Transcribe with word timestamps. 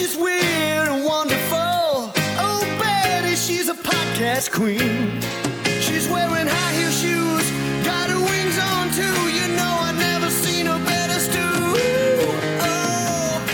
She's 0.00 0.16
weird 0.16 0.88
and 0.88 1.04
wonderful. 1.04 2.10
Oh, 2.40 2.76
Betty, 2.80 3.36
she's 3.36 3.68
a 3.68 3.74
podcast 3.74 4.50
queen. 4.50 5.20
She's 5.82 6.08
wearing 6.08 6.46
high 6.46 6.72
heel 6.72 6.90
shoes, 6.90 7.84
got 7.84 8.08
her 8.08 8.18
wings 8.18 8.58
on 8.58 8.88
too. 8.94 9.28
You 9.28 9.48
know 9.54 9.76
I've 9.82 9.98
never 9.98 10.30
seen 10.30 10.64
her 10.64 10.82
better 10.86 11.20
stew. 11.20 11.52
Oh, 12.64 13.44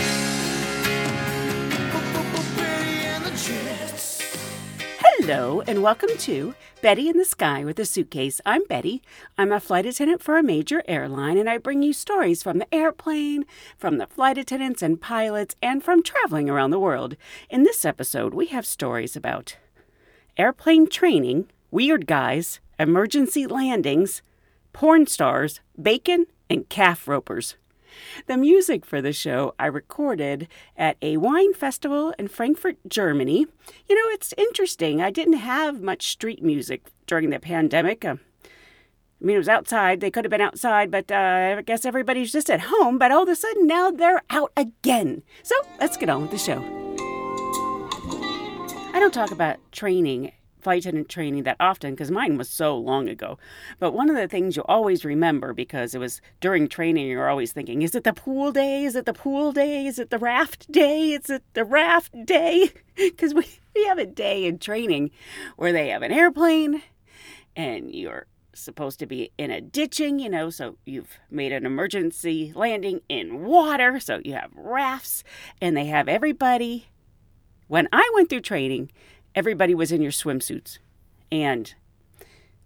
Betty 2.55 3.05
and 3.07 3.25
the 3.25 3.31
Jets. 3.31 4.21
Hello, 4.99 5.61
and 5.67 5.83
welcome 5.83 6.15
to 6.19 6.55
Betty 6.87 7.09
in 7.09 7.17
the 7.17 7.25
Sky 7.25 7.65
with 7.65 7.77
a 7.79 7.85
Suitcase. 7.85 8.39
I'm 8.45 8.63
Betty. 8.63 9.01
I'm 9.37 9.51
a 9.51 9.59
flight 9.59 9.85
attendant 9.85 10.23
for 10.23 10.37
a 10.37 10.41
major 10.41 10.81
airline, 10.87 11.37
and 11.37 11.49
I 11.49 11.57
bring 11.57 11.83
you 11.83 11.91
stories 11.91 12.41
from 12.41 12.59
the 12.59 12.73
airplane, 12.73 13.43
from 13.77 13.97
the 13.97 14.07
flight 14.07 14.37
attendants 14.37 14.81
and 14.81 15.01
pilots, 15.01 15.53
and 15.61 15.83
from 15.83 16.01
traveling 16.01 16.49
around 16.49 16.69
the 16.69 16.79
world. 16.79 17.17
In 17.49 17.63
this 17.63 17.83
episode, 17.83 18.33
we 18.33 18.45
have 18.45 18.65
stories 18.65 19.17
about 19.17 19.57
airplane 20.37 20.87
training, 20.87 21.49
weird 21.71 22.07
guys, 22.07 22.61
emergency 22.79 23.45
landings, 23.45 24.21
porn 24.71 25.07
stars, 25.07 25.59
bacon, 25.77 26.27
and 26.49 26.69
calf 26.69 27.05
ropers. 27.05 27.57
The 28.27 28.37
music 28.37 28.85
for 28.85 29.01
the 29.01 29.13
show 29.13 29.53
I 29.59 29.67
recorded 29.67 30.47
at 30.75 30.97
a 31.01 31.17
wine 31.17 31.53
festival 31.53 32.13
in 32.19 32.27
Frankfurt, 32.27 32.77
Germany. 32.87 33.47
You 33.87 33.95
know, 33.95 34.13
it's 34.13 34.33
interesting. 34.37 35.01
I 35.01 35.09
didn't 35.09 35.33
have 35.33 35.81
much 35.81 36.09
street 36.09 36.43
music 36.43 36.91
during 37.05 37.29
the 37.29 37.39
pandemic. 37.39 38.05
Uh, 38.05 38.15
I 39.19 39.25
mean, 39.25 39.35
it 39.35 39.39
was 39.39 39.49
outside. 39.49 39.99
They 39.99 40.11
could 40.11 40.25
have 40.25 40.29
been 40.29 40.41
outside, 40.41 40.91
but 40.91 41.11
uh, 41.11 41.55
I 41.57 41.61
guess 41.63 41.85
everybody's 41.85 42.31
just 42.31 42.51
at 42.51 42.61
home. 42.61 42.99
But 42.99 43.11
all 43.11 43.23
of 43.23 43.29
a 43.29 43.35
sudden, 43.35 43.65
now 43.65 43.89
they're 43.89 44.21
out 44.29 44.51
again. 44.55 45.23
So 45.41 45.55
let's 45.79 45.97
get 45.97 46.09
on 46.09 46.21
with 46.21 46.31
the 46.31 46.37
show. 46.37 46.61
I 48.93 48.99
don't 48.99 49.13
talk 49.13 49.31
about 49.31 49.57
training, 49.71 50.31
flight 50.67 50.83
attendant 50.83 51.07
training 51.07 51.43
that 51.43 51.55
often 51.61 51.91
because 51.91 52.11
mine 52.11 52.37
was 52.37 52.49
so 52.49 52.77
long 52.77 53.07
ago. 53.07 53.39
But 53.79 53.93
one 53.93 54.09
of 54.09 54.17
the 54.17 54.27
things 54.27 54.57
you 54.57 54.63
always 54.63 55.05
remember 55.05 55.53
because 55.53 55.95
it 55.95 55.99
was 55.99 56.19
during 56.41 56.67
training, 56.67 57.07
you're 57.07 57.29
always 57.29 57.53
thinking, 57.53 57.83
is 57.83 57.95
it 57.95 58.03
the 58.03 58.11
pool 58.11 58.51
day? 58.51 58.83
Is 58.83 58.93
it 58.93 59.05
the 59.05 59.13
pool 59.13 59.53
day? 59.53 59.85
Is 59.85 59.97
it 59.97 60.09
the 60.09 60.17
raft 60.17 60.69
day? 60.69 61.13
Is 61.13 61.29
it 61.29 61.45
the 61.53 61.63
raft 61.63 62.25
day? 62.25 62.71
Because 62.97 63.33
we, 63.33 63.45
we 63.75 63.85
have 63.85 63.99
a 63.99 64.07
day 64.07 64.45
in 64.45 64.57
training 64.57 65.11
where 65.55 65.71
they 65.71 65.89
have 65.89 66.01
an 66.01 66.11
airplane 66.11 66.81
and 67.55 67.93
you're 67.93 68.25
supposed 68.53 68.99
to 68.99 69.05
be 69.05 69.31
in 69.37 69.51
a 69.51 69.61
ditching, 69.61 70.19
you 70.19 70.29
know, 70.29 70.49
so 70.49 70.77
you've 70.83 71.19
made 71.29 71.53
an 71.53 71.63
emergency 71.63 72.51
landing 72.55 73.01
in 73.07 73.45
water, 73.45 73.99
so 73.99 74.19
you 74.25 74.33
have 74.33 74.49
rafts, 74.55 75.23
and 75.61 75.77
they 75.77 75.85
have 75.85 76.09
everybody. 76.09 76.87
When 77.67 77.87
I 77.93 78.09
went 78.15 78.29
through 78.29 78.41
training, 78.41 78.89
everybody 79.37 79.75
was 79.75 79.91
in 79.91 80.01
your 80.01 80.11
swimsuits. 80.11 80.79
And 81.31 81.75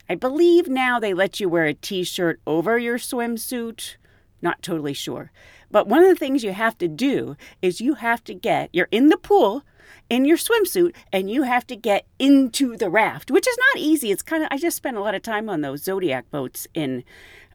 I 0.09 0.15
believe 0.15 0.69
now 0.69 0.99
they 0.99 1.13
let 1.13 1.41
you 1.41 1.49
wear 1.49 1.65
a 1.65 1.73
t 1.73 2.05
shirt 2.05 2.39
over 2.47 2.79
your 2.79 2.97
swimsuit. 2.97 3.97
Not 4.41 4.61
totally 4.61 4.93
sure. 4.93 5.31
But 5.69 5.87
one 5.87 6.01
of 6.01 6.07
the 6.07 6.15
things 6.15 6.45
you 6.45 6.53
have 6.53 6.77
to 6.77 6.87
do 6.87 7.35
is 7.61 7.81
you 7.81 7.95
have 7.95 8.23
to 8.23 8.33
get, 8.33 8.69
you're 8.71 8.87
in 8.89 9.09
the 9.09 9.17
pool 9.17 9.63
in 10.09 10.23
your 10.23 10.37
swimsuit 10.37 10.95
and 11.11 11.29
you 11.29 11.43
have 11.43 11.67
to 11.67 11.75
get 11.75 12.05
into 12.17 12.77
the 12.77 12.89
raft, 12.89 13.29
which 13.29 13.47
is 13.47 13.57
not 13.57 13.81
easy. 13.81 14.09
It's 14.09 14.23
kind 14.23 14.43
of, 14.43 14.47
I 14.49 14.57
just 14.57 14.77
spent 14.77 14.95
a 14.95 15.01
lot 15.01 15.15
of 15.15 15.21
time 15.21 15.49
on 15.49 15.59
those 15.59 15.83
Zodiac 15.83 16.31
boats 16.31 16.67
in 16.73 17.03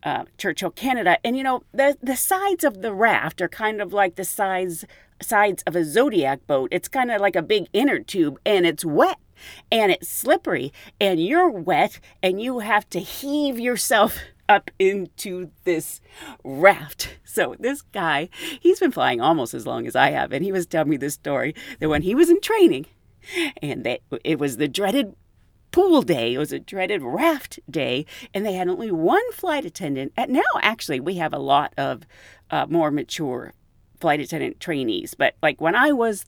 uh, 0.02 0.24
Churchill, 0.36 0.70
Canada. 0.70 1.18
And 1.24 1.38
you 1.38 1.42
know, 1.42 1.62
the, 1.72 1.96
the 2.02 2.16
sides 2.16 2.64
of 2.64 2.82
the 2.82 2.92
raft 2.92 3.40
are 3.40 3.48
kind 3.48 3.80
of 3.80 3.94
like 3.94 4.16
the 4.16 4.24
sides, 4.24 4.84
sides 5.20 5.62
of 5.66 5.76
a 5.76 5.84
Zodiac 5.84 6.46
boat. 6.46 6.68
It's 6.72 6.88
kind 6.88 7.10
of 7.10 7.20
like 7.20 7.36
a 7.36 7.42
big 7.42 7.66
inner 7.72 7.98
tube 7.98 8.38
and 8.44 8.66
it's 8.66 8.84
wet 8.84 9.18
and 9.70 9.92
it's 9.92 10.08
slippery 10.08 10.72
and 11.00 11.22
you're 11.22 11.50
wet 11.50 12.00
and 12.22 12.40
you 12.40 12.60
have 12.60 12.88
to 12.90 13.00
heave 13.00 13.58
yourself 13.58 14.18
up 14.48 14.70
into 14.78 15.50
this 15.64 16.00
raft. 16.44 17.16
So 17.24 17.56
this 17.58 17.82
guy, 17.82 18.28
he's 18.60 18.80
been 18.80 18.92
flying 18.92 19.20
almost 19.20 19.54
as 19.54 19.66
long 19.66 19.86
as 19.86 19.96
I 19.96 20.10
have, 20.10 20.32
and 20.32 20.44
he 20.44 20.52
was 20.52 20.66
telling 20.66 20.90
me 20.90 20.96
this 20.96 21.14
story 21.14 21.54
that 21.80 21.88
when 21.88 22.02
he 22.02 22.14
was 22.14 22.30
in 22.30 22.40
training, 22.40 22.86
and 23.60 23.84
that 23.84 24.00
it 24.24 24.38
was 24.38 24.56
the 24.56 24.68
dreaded 24.68 25.14
pool 25.72 26.02
day, 26.02 26.34
it 26.34 26.38
was 26.38 26.52
a 26.52 26.58
dreaded 26.58 27.02
raft 27.02 27.58
day, 27.70 28.06
and 28.32 28.46
they 28.46 28.54
had 28.54 28.68
only 28.68 28.90
one 28.90 29.32
flight 29.32 29.64
attendant. 29.64 30.12
And 30.16 30.32
now, 30.32 30.42
actually, 30.62 31.00
we 31.00 31.14
have 31.16 31.34
a 31.34 31.38
lot 31.38 31.72
of 31.76 32.02
uh, 32.50 32.66
more 32.68 32.90
mature 32.90 33.52
flight 34.06 34.20
attendant 34.20 34.60
trainees. 34.60 35.14
But 35.14 35.34
like 35.42 35.60
when 35.60 35.74
I 35.74 35.90
was 35.90 36.26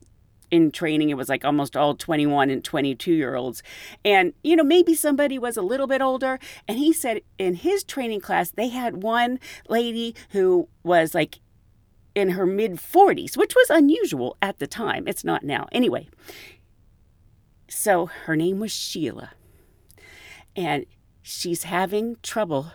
in 0.50 0.72
training, 0.72 1.10
it 1.10 1.16
was 1.16 1.28
like 1.28 1.44
almost 1.44 1.76
all 1.76 1.94
21 1.94 2.50
and 2.50 2.64
22 2.64 3.12
year 3.12 3.36
olds. 3.36 3.62
And, 4.04 4.32
you 4.42 4.56
know, 4.56 4.64
maybe 4.64 4.96
somebody 4.96 5.38
was 5.38 5.56
a 5.56 5.62
little 5.62 5.86
bit 5.86 6.02
older. 6.02 6.40
And 6.66 6.76
he 6.76 6.92
said 6.92 7.20
in 7.38 7.54
his 7.54 7.84
training 7.84 8.20
class, 8.20 8.50
they 8.50 8.66
had 8.66 9.04
one 9.04 9.38
lady 9.68 10.16
who 10.30 10.68
was 10.82 11.14
like 11.14 11.38
in 12.16 12.30
her 12.30 12.46
mid 12.46 12.78
40s, 12.78 13.36
which 13.36 13.54
was 13.54 13.70
unusual 13.70 14.36
at 14.42 14.58
the 14.58 14.66
time. 14.66 15.06
It's 15.06 15.22
not 15.22 15.44
now. 15.44 15.68
Anyway, 15.70 16.08
so 17.68 18.06
her 18.06 18.34
name 18.34 18.58
was 18.58 18.72
Sheila. 18.72 19.30
And 20.56 20.84
she's 21.22 21.62
having 21.62 22.16
trouble 22.24 22.72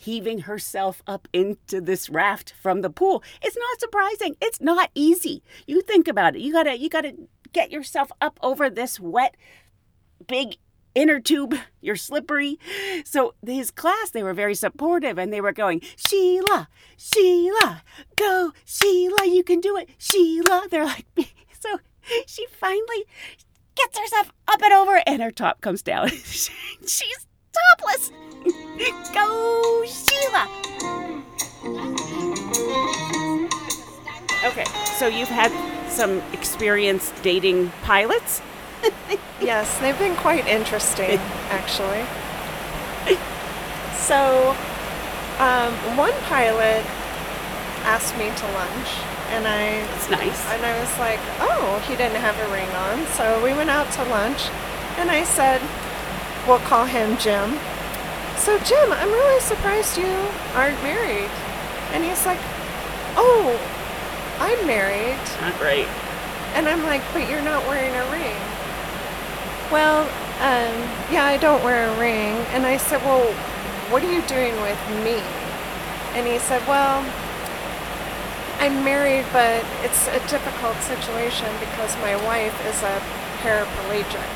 heaving 0.00 0.40
herself 0.40 1.02
up 1.06 1.28
into 1.30 1.78
this 1.78 2.08
raft 2.08 2.54
from 2.62 2.80
the 2.80 2.88
pool. 2.88 3.22
It's 3.42 3.56
not 3.56 3.80
surprising. 3.80 4.34
It's 4.40 4.60
not 4.60 4.90
easy. 4.94 5.42
You 5.66 5.82
think 5.82 6.08
about 6.08 6.36
it. 6.36 6.40
You 6.40 6.52
got 6.52 6.62
to 6.62 6.78
you 6.78 6.88
got 6.88 7.02
to 7.02 7.12
get 7.52 7.70
yourself 7.70 8.10
up 8.20 8.38
over 8.42 8.70
this 8.70 8.98
wet 8.98 9.36
big 10.26 10.56
inner 10.94 11.20
tube. 11.20 11.54
You're 11.82 11.96
slippery. 11.96 12.58
So 13.04 13.34
his 13.44 13.70
class, 13.70 14.10
they 14.10 14.22
were 14.22 14.32
very 14.32 14.54
supportive 14.54 15.18
and 15.18 15.30
they 15.30 15.42
were 15.42 15.52
going, 15.52 15.82
Sheila, 15.96 16.68
Sheila, 16.96 17.82
go, 18.16 18.52
Sheila, 18.64 19.26
you 19.26 19.44
can 19.44 19.60
do 19.60 19.76
it, 19.76 19.90
Sheila. 19.98 20.66
They're 20.70 20.86
like, 20.86 21.06
so 21.60 21.78
she 22.26 22.46
finally 22.46 23.04
gets 23.74 23.98
herself 23.98 24.32
up 24.48 24.62
and 24.62 24.72
over 24.72 25.02
and 25.06 25.20
her 25.20 25.30
top 25.30 25.60
comes 25.60 25.82
down. 25.82 26.08
She's 26.86 27.26
topless. 27.52 28.10
Go, 29.14 29.84
Sheila. 29.86 30.48
Okay, 34.44 34.64
so 34.96 35.06
you've 35.06 35.28
had 35.28 35.52
some 35.90 36.22
experience 36.32 37.12
dating 37.22 37.70
pilots? 37.82 38.40
Yes, 39.40 39.78
they've 39.78 39.98
been 39.98 40.16
quite 40.16 40.46
interesting, 40.46 41.18
actually. 41.48 42.04
So, 43.96 44.50
um, 45.38 45.72
one 45.96 46.12
pilot 46.28 46.84
asked 47.88 48.12
me 48.18 48.26
to 48.28 48.46
lunch, 48.52 48.88
and 49.32 49.48
I 49.48 49.80
It's 49.96 50.10
nice. 50.10 50.44
and 50.52 50.60
I 50.62 50.78
was 50.78 50.92
like, 50.98 51.20
"Oh, 51.40 51.82
he 51.88 51.96
didn't 51.96 52.20
have 52.20 52.36
a 52.36 52.52
ring 52.52 52.68
on." 52.68 53.06
So 53.16 53.42
we 53.42 53.54
went 53.54 53.70
out 53.70 53.90
to 53.92 54.04
lunch, 54.04 54.50
and 54.98 55.10
I 55.10 55.24
said, 55.24 55.62
"We'll 56.46 56.58
call 56.60 56.86
him 56.86 57.16
Jim." 57.18 57.58
So 58.36 58.58
Jim, 58.60 58.92
I'm 58.92 59.10
really 59.10 59.40
surprised 59.40 59.98
you 59.98 60.12
aren't 60.54 60.82
married. 60.82 61.30
And 61.92 62.04
he's 62.04 62.24
like, 62.26 62.40
"Oh, 63.16 63.58
I'm 64.38 64.66
married." 64.66 65.18
Not 65.40 65.58
great. 65.58 65.86
And 66.54 66.68
I'm 66.68 66.82
like, 66.82 67.02
but 67.12 67.28
you're 67.30 67.42
not 67.42 67.66
wearing 67.68 67.94
a 67.94 68.04
ring. 68.10 68.36
Well, 69.70 70.02
um, 70.42 70.74
yeah, 71.12 71.24
I 71.24 71.36
don't 71.36 71.62
wear 71.62 71.88
a 71.88 71.98
ring. 71.98 72.34
And 72.50 72.66
I 72.66 72.76
said, 72.76 73.00
well, 73.02 73.22
what 73.92 74.02
are 74.02 74.12
you 74.12 74.22
doing 74.22 74.54
with 74.60 74.80
me? 75.04 75.22
And 76.18 76.26
he 76.26 76.38
said, 76.38 76.66
well, 76.66 77.06
I'm 78.58 78.84
married, 78.84 79.26
but 79.32 79.64
it's 79.84 80.08
a 80.08 80.18
difficult 80.26 80.76
situation 80.82 81.46
because 81.60 81.94
my 82.02 82.16
wife 82.26 82.54
is 82.66 82.82
a 82.82 82.98
paraplegic. 83.46 84.26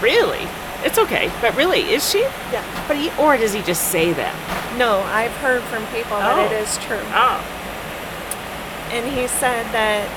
Really? 0.00 0.48
It's 0.82 0.98
okay, 0.98 1.30
but 1.40 1.54
really, 1.56 1.80
is 1.92 2.08
she? 2.08 2.20
Yeah. 2.52 2.64
But 2.88 2.96
he, 2.96 3.10
or 3.20 3.36
does 3.36 3.52
he 3.52 3.60
just 3.62 3.88
say 3.92 4.12
that? 4.14 4.34
No, 4.78 5.00
I've 5.12 5.34
heard 5.44 5.62
from 5.64 5.84
people 5.92 6.16
that 6.16 6.50
it 6.50 6.56
Oh. 6.56 6.64
true. 6.80 7.04
Oh, 7.12 7.36
And 8.90 9.04
he 9.06 9.26
said 9.28 9.66
that 9.76 10.08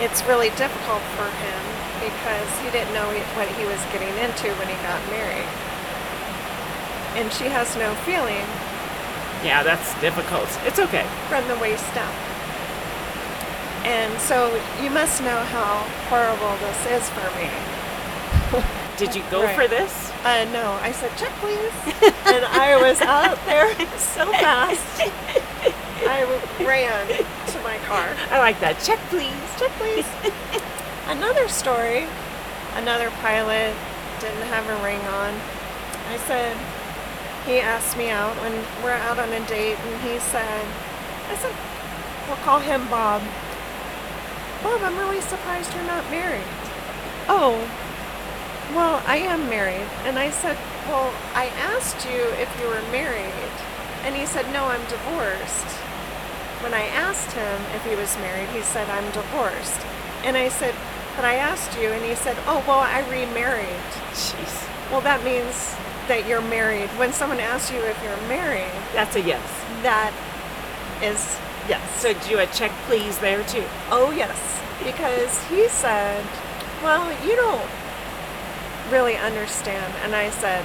it's 0.00 0.24
really 0.26 0.50
difficult 0.56 1.02
for 1.14 1.28
him 1.28 1.60
because 2.02 2.48
he 2.64 2.70
didn't 2.70 2.92
know 2.94 3.06
what 3.36 3.46
he 3.54 3.64
was 3.64 3.78
getting 3.92 4.10
into 4.18 4.48
when 4.58 4.68
he 4.68 4.74
got 4.82 4.98
married. 5.12 5.46
And 7.20 7.30
she 7.32 7.44
has 7.52 7.76
no 7.76 7.94
feeling 8.02 8.42
Yeah, 9.44 9.62
that's 9.62 9.94
difficult. 10.00 10.48
It's 10.66 10.78
okay. 10.80 11.06
from 11.28 11.46
the 11.48 11.56
waist 11.60 11.84
down. 11.94 12.10
And 13.84 14.18
so 14.18 14.48
you 14.82 14.88
must 14.90 15.22
know 15.22 15.38
how 15.52 15.84
horrible 16.08 16.56
this 16.64 16.80
is 16.90 17.04
for 17.10 17.28
me. 17.38 17.50
Did 18.98 19.14
you 19.14 19.22
go 19.30 19.42
Right. 19.42 19.56
for 19.56 19.66
this? 19.68 20.10
Uh, 20.24 20.46
no, 20.52 20.72
I 20.80 20.92
said, 20.92 21.10
check 21.16 21.32
please. 21.40 21.72
and 22.26 22.44
I 22.44 22.78
was 22.80 23.00
out 23.00 23.38
there 23.46 23.68
so 23.98 24.30
fast. 24.32 24.80
I 26.06 26.22
ran 26.60 27.06
to 27.08 27.60
my 27.62 27.78
car. 27.86 28.08
I 28.30 28.38
like 28.38 28.60
that. 28.60 28.78
Check, 28.80 28.98
please. 29.08 29.32
Check 29.58 29.70
please. 29.80 30.06
another 31.08 31.48
story. 31.48 32.06
Another 32.74 33.10
pilot 33.22 33.74
didn't 34.20 34.46
have 34.52 34.68
a 34.68 34.76
ring 34.84 35.00
on. 35.00 35.32
I 36.10 36.16
said, 36.26 36.56
he 37.46 37.60
asked 37.60 37.96
me 37.96 38.10
out 38.10 38.36
when 38.42 38.52
we're 38.82 38.92
out 38.92 39.18
on 39.18 39.28
a 39.32 39.40
date, 39.46 39.78
and 39.78 40.00
he 40.02 40.18
said, 40.18 40.66
I 41.30 41.36
said, 41.36 41.54
we'll 42.28 42.36
call 42.44 42.58
him 42.60 42.86
Bob. 42.88 43.22
Bob, 44.62 44.80
I'm 44.82 44.96
really 44.98 45.20
surprised 45.20 45.72
you're 45.74 45.84
not 45.84 46.04
married. 46.10 46.44
Oh, 47.28 47.56
well, 48.72 49.02
I 49.06 49.18
am 49.18 49.48
married. 49.48 49.86
And 50.04 50.18
I 50.18 50.30
said, 50.30 50.56
Well, 50.88 51.12
I 51.34 51.46
asked 51.58 52.06
you 52.06 52.22
if 52.40 52.48
you 52.60 52.66
were 52.68 52.82
married. 52.90 53.52
And 54.04 54.14
he 54.14 54.26
said, 54.26 54.50
No, 54.52 54.64
I'm 54.66 54.82
divorced. 54.88 55.66
When 56.62 56.72
I 56.72 56.86
asked 56.86 57.32
him 57.32 57.60
if 57.74 57.84
he 57.84 57.94
was 57.94 58.16
married, 58.18 58.48
he 58.48 58.62
said, 58.62 58.88
I'm 58.88 59.10
divorced. 59.12 59.80
And 60.24 60.36
I 60.36 60.48
said, 60.48 60.74
But 61.16 61.24
I 61.24 61.34
asked 61.34 61.78
you. 61.78 61.88
And 61.90 62.04
he 62.04 62.14
said, 62.14 62.36
Oh, 62.46 62.64
well, 62.66 62.80
I 62.80 63.00
remarried. 63.10 63.84
Jeez. 64.12 64.68
Well, 64.90 65.02
that 65.02 65.22
means 65.24 65.76
that 66.08 66.26
you're 66.26 66.42
married. 66.42 66.88
When 66.98 67.12
someone 67.12 67.40
asks 67.40 67.72
you 67.72 67.80
if 67.80 68.02
you're 68.02 68.28
married, 68.28 68.72
That's 68.92 69.16
a 69.16 69.20
yes. 69.20 69.44
that 69.82 70.12
is 71.02 71.38
yes. 71.68 71.82
So 72.00 72.14
do 72.28 72.38
a 72.38 72.46
check, 72.46 72.70
please, 72.86 73.18
there 73.18 73.42
too. 73.44 73.64
Oh, 73.90 74.10
yes. 74.10 74.60
Because 74.82 75.42
he 75.48 75.68
said, 75.68 76.24
Well, 76.82 77.10
you 77.26 77.36
don't 77.36 77.68
really 78.90 79.16
understand. 79.16 79.92
And 80.02 80.14
I 80.14 80.30
said, 80.30 80.64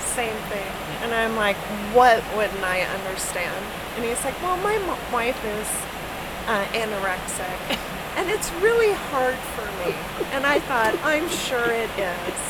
Same 0.00 0.36
thing. 0.48 0.72
And 1.02 1.12
I'm 1.14 1.36
like, 1.36 1.56
What 1.94 2.22
wouldn't 2.36 2.62
I 2.64 2.82
understand? 2.82 3.64
And 3.96 4.04
he's 4.04 4.22
like, 4.24 4.40
Well, 4.42 4.56
my 4.58 4.74
m- 4.74 5.12
wife 5.12 5.42
is 5.44 5.68
uh, 6.48 6.64
anorexic. 6.72 7.78
And 8.14 8.28
it's 8.28 8.52
really 8.60 8.92
hard 8.92 9.34
for 9.56 9.64
me. 9.88 9.96
And 10.32 10.44
I 10.44 10.60
thought, 10.60 10.94
I'm 11.02 11.26
sure 11.30 11.64
it 11.64 11.88
is. 11.96 12.40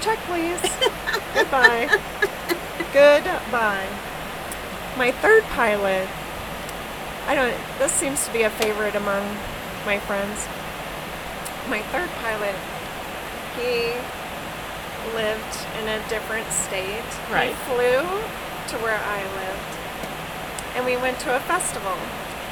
Check, 0.00 0.18
please. 0.26 0.60
Goodbye. 1.34 1.86
Goodbye. 2.92 3.86
My 4.98 5.12
third 5.12 5.44
pilot 5.44 6.08
I 7.30 7.34
don't. 7.36 7.54
This 7.78 7.92
seems 7.92 8.26
to 8.26 8.32
be 8.32 8.42
a 8.42 8.50
favorite 8.50 8.96
among 8.96 9.22
my 9.86 10.00
friends. 10.00 10.46
My 11.68 11.80
third 11.94 12.08
pilot, 12.18 12.56
he 13.60 13.94
lived 15.14 15.54
in 15.80 15.88
a 15.88 15.98
different 16.08 16.48
state. 16.50 17.04
Right. 17.30 17.48
He 17.48 17.54
flew 17.68 18.00
to 18.72 18.74
where 18.84 18.98
I 18.98 19.20
lived, 19.36 19.70
and 20.76 20.84
we 20.86 20.96
went 20.96 21.18
to 21.20 21.36
a 21.36 21.40
festival, 21.40 21.96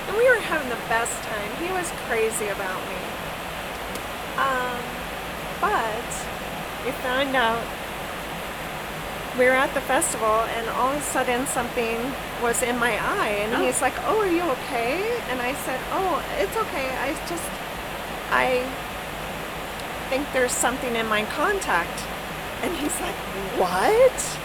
and 0.09 0.17
we 0.17 0.29
were 0.29 0.41
having 0.41 0.69
the 0.69 0.83
best 0.89 1.17
time. 1.25 1.51
He 1.65 1.73
was 1.73 1.91
crazy 2.09 2.49
about 2.49 2.81
me. 2.89 3.01
Um, 4.39 4.81
but 5.61 6.09
we 6.85 6.93
found 7.03 7.35
out 7.35 7.63
we 9.39 9.45
were 9.45 9.53
at 9.53 9.73
the 9.75 9.81
festival 9.83 10.27
and 10.57 10.69
all 10.71 10.91
of 10.93 10.99
a 10.99 11.03
sudden 11.03 11.47
something 11.47 11.97
was 12.43 12.63
in 12.63 12.77
my 12.79 12.93
eye 12.99 13.39
and 13.43 13.55
Oh. 13.55 13.65
he's 13.65 13.81
like 13.81 13.95
oh 14.07 14.19
are 14.21 14.27
you 14.31 14.43
okay 14.43 15.19
and 15.31 15.41
i 15.41 15.55
said 15.63 15.79
oh 15.93 16.23
it's 16.39 16.57
okay 16.57 16.89
i 16.99 17.13
just 17.29 17.47
i 18.31 18.67
think 20.09 20.27
there's 20.33 20.53
something 20.53 20.97
in 20.97 21.07
my 21.07 21.25
contact 21.27 22.03
and 22.63 22.75
he's 22.77 23.01
like 23.01 23.15
what 23.59 24.39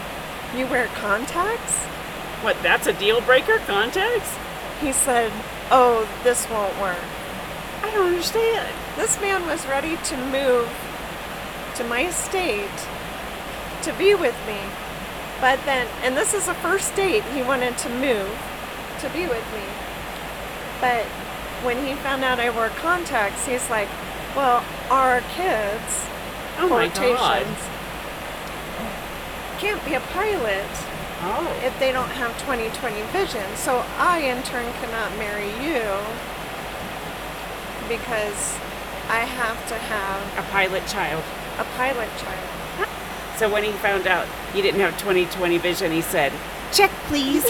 you 0.57 0.67
wear 0.67 0.87
contacts 0.87 1.85
What, 2.43 2.61
that's 2.61 2.87
a 2.87 2.93
deal 2.93 3.21
breaker? 3.21 3.57
Contacts? 3.59 4.37
he 4.81 4.91
said 4.91 5.31
oh 5.71 6.07
this 6.23 6.49
won't 6.49 6.79
work 6.79 6.97
I 7.83 7.91
don't 7.91 8.07
understand. 8.07 8.73
this 8.95 9.19
man 9.19 9.45
was 9.45 9.65
ready 9.67 9.97
to 9.97 10.17
move 10.17 10.69
to 11.75 11.83
my 11.83 12.09
state 12.11 12.87
to 13.83 13.93
be 13.93 14.15
with 14.15 14.35
me. 14.47 14.59
But 15.41 15.59
then, 15.65 15.87
and 16.03 16.15
this 16.15 16.33
is 16.33 16.45
the 16.45 16.53
first 16.55 16.95
date 16.95 17.23
he 17.35 17.41
wanted 17.43 17.77
to 17.79 17.89
move 17.89 18.31
to 19.01 19.09
be 19.09 19.27
with 19.27 19.43
me. 19.53 19.65
But 20.79 21.03
when 21.65 21.85
he 21.85 21.93
found 21.95 22.23
out 22.23 22.39
I 22.39 22.49
wore 22.49 22.69
contacts, 22.69 23.45
he's 23.45 23.69
like, 23.69 23.89
well, 24.35 24.63
our 24.93 25.21
kids, 25.33 26.05
Oh 26.59 26.69
my 26.69 26.87
God. 26.87 27.45
can't 29.57 29.83
be 29.85 29.95
a 29.95 29.99
pilot 29.99 30.69
Oh. 31.25 31.47
if 31.65 31.73
they 31.79 31.91
don't 31.91 32.09
have 32.09 32.31
20/20 32.45 33.01
vision. 33.11 33.43
So 33.55 33.83
I, 33.97 34.19
in 34.19 34.43
turn, 34.43 34.71
cannot 34.73 35.17
marry 35.17 35.49
you 35.65 35.81
because 37.89 38.59
I 39.09 39.21
have 39.25 39.65
to 39.69 39.75
have 39.75 40.21
A 40.37 40.43
pilot 40.51 40.85
child. 40.85 41.23
a 41.57 41.63
pilot 41.77 42.09
child. 42.17 42.49
So 43.37 43.49
when 43.49 43.63
he 43.63 43.71
found 43.71 44.05
out 44.05 44.27
you 44.53 44.61
didn't 44.61 44.81
have 44.81 44.95
20/20 44.97 45.57
vision, 45.57 45.91
he 45.91 46.01
said, 46.01 46.31
"Check, 46.71 46.91
please." 47.07 47.45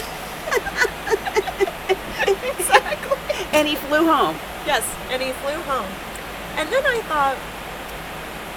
exactly. 2.26 3.18
And 3.52 3.68
he 3.68 3.76
flew 3.76 4.06
home. 4.06 4.36
Yes, 4.66 4.82
and 5.10 5.20
he 5.22 5.32
flew 5.44 5.60
home. 5.62 5.90
And 6.56 6.68
then 6.70 6.84
I 6.86 7.00
thought, 7.10 7.36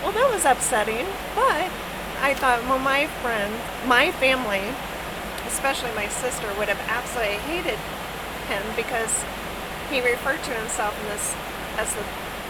well, 0.04 0.12
that 0.14 0.30
was 0.32 0.46
upsetting, 0.46 1.06
but 1.36 1.70
I 2.22 2.34
thought, 2.34 2.62
well, 2.70 2.80
my 2.80 3.08
friend, 3.22 3.54
my 3.86 4.12
family, 4.12 4.62
especially 5.48 5.92
my 5.96 6.08
sister, 6.08 6.48
would 6.58 6.70
have 6.70 6.80
absolutely 6.90 7.38
hated 7.50 7.80
him 8.48 8.64
because 8.76 9.26
he 9.90 10.02
referred 10.02 10.42
to 10.44 10.52
himself 10.54 10.94
in 11.02 11.08
this 11.10 11.36
as 11.78 11.94
the 11.94 12.04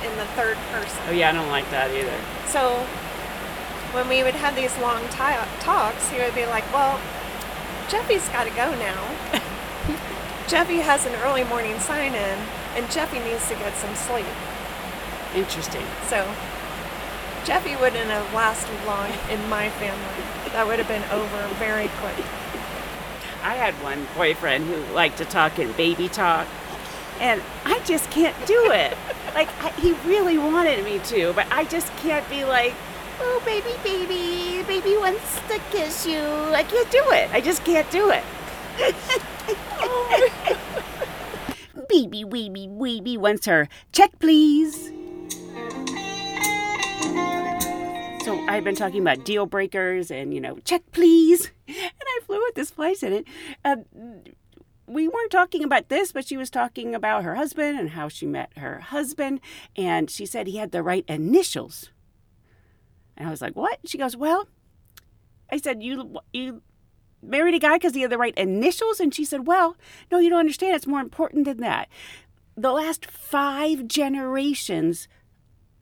in 0.06 0.16
the 0.18 0.26
third 0.38 0.58
person. 0.72 1.00
Oh 1.10 1.12
yeah, 1.12 1.30
I 1.30 1.34
don't 1.34 1.50
like 1.50 1.70
that 1.72 1.90
either. 1.90 2.14
So 2.46 2.86
when 3.98 4.08
we 4.08 4.22
would 4.24 4.36
have 4.36 4.56
these 4.56 4.76
long 4.78 5.02
ti- 5.10 5.50
talks, 5.60 6.10
he 6.10 6.20
would 6.20 6.36
be 6.36 6.46
like, 6.46 6.64
"Well, 6.72 7.00
Jeffy's 7.90 8.28
got 8.30 8.44
to 8.46 8.52
go 8.52 8.70
now. 8.78 9.02
Jeffy 10.48 10.78
has 10.86 11.06
an 11.06 11.16
early 11.26 11.44
morning 11.44 11.80
sign-in, 11.80 12.38
and 12.76 12.90
Jeffy 12.92 13.20
needs 13.20 13.48
to 13.50 13.56
get 13.56 13.76
some 13.78 13.96
sleep." 13.96 14.26
Interesting. 15.36 15.86
So 16.08 16.30
Jeffy 17.46 17.76
wouldn't 17.78 18.10
have 18.10 18.34
lasted 18.34 18.76
long 18.86 19.12
in 19.30 19.48
my 19.50 19.70
family. 19.70 20.24
That 20.52 20.68
would 20.68 20.80
have 20.80 20.88
been 20.88 21.04
over 21.12 21.48
very 21.56 21.88
quick. 22.00 22.26
I 23.42 23.56
had 23.56 23.74
one 23.76 24.06
boyfriend 24.16 24.66
who 24.66 24.76
liked 24.94 25.18
to 25.20 25.26
talk 25.26 25.58
in 25.58 25.72
baby 25.74 26.10
talk, 26.10 26.48
and 27.22 27.42
I 27.64 27.80
just 27.86 28.10
can't 28.12 28.36
do 28.46 28.72
it. 28.72 28.98
like 29.34 29.48
I, 29.64 29.70
he 29.80 29.94
really 30.06 30.38
wanted 30.38 30.84
me 30.84 31.00
to, 31.06 31.32
but 31.34 31.48
I 31.52 31.64
just 31.64 31.96
can't 31.98 32.28
be 32.30 32.44
like, 32.44 32.74
"Oh, 33.22 33.42
baby, 33.46 33.74
baby, 33.84 34.64
baby 34.64 34.98
wants 34.98 35.40
to 35.48 35.62
kiss 35.72 36.06
you." 36.06 36.20
I 36.20 36.64
can't 36.64 36.92
do 36.92 37.04
it. 37.12 37.30
I 37.32 37.40
just 37.40 37.64
can't 37.64 37.90
do 37.92 38.12
it. 38.12 38.24
baby, 41.90 42.24
baby, 42.26 42.68
baby 42.68 43.18
wants 43.18 43.46
her. 43.46 43.70
Check, 43.94 44.20
please. 44.20 44.92
So 48.48 48.54
I've 48.54 48.64
been 48.64 48.76
talking 48.76 49.02
about 49.02 49.26
deal 49.26 49.46
breakers 49.46 50.10
and 50.10 50.34
you 50.34 50.40
know, 50.40 50.58
check 50.64 50.84
please. 50.92 51.52
And 51.68 51.76
I 52.02 52.20
flew 52.26 52.40
with 52.40 52.56
this 52.56 52.72
flight 52.72 52.96
attendant. 52.96 53.28
Uh, 53.66 53.76
we 54.86 55.10
weren't 55.10 55.32
talking 55.32 55.66
about 55.66 55.90
this, 55.90 56.14
but 56.14 56.26
she 56.26 56.38
was 56.38 56.50
talking 56.50 56.96
about 56.96 57.26
her 57.26 57.36
husband 57.36 57.78
and 57.78 57.90
how 57.90 58.08
she 58.08 58.26
met 58.26 58.58
her 58.58 58.80
husband, 58.80 59.42
and 59.76 60.10
she 60.10 60.26
said 60.26 60.48
he 60.48 60.56
had 60.58 60.72
the 60.72 60.82
right 60.82 61.04
initials. 61.10 61.90
And 63.18 63.28
I 63.28 63.32
was 63.32 63.42
like, 63.42 63.58
"What?" 63.58 63.80
She 63.86 63.98
goes, 63.98 64.16
"Well," 64.16 64.48
I 65.52 65.58
said, 65.58 65.84
"You 65.84 66.16
you 66.32 66.62
married 67.22 67.56
a 67.56 67.60
guy 67.60 67.76
because 67.76 67.96
he 67.96 68.02
had 68.02 68.12
the 68.12 68.18
right 68.18 68.38
initials?" 68.38 69.02
And 69.02 69.14
she 69.14 69.26
said, 69.26 69.46
"Well, 69.46 69.76
no, 70.10 70.20
you 70.20 70.30
don't 70.30 70.40
understand. 70.40 70.74
It's 70.74 70.88
more 70.88 71.02
important 71.02 71.44
than 71.44 71.58
that. 71.58 71.90
The 72.56 72.72
last 72.72 73.06
five 73.06 73.90
generations 73.90 75.10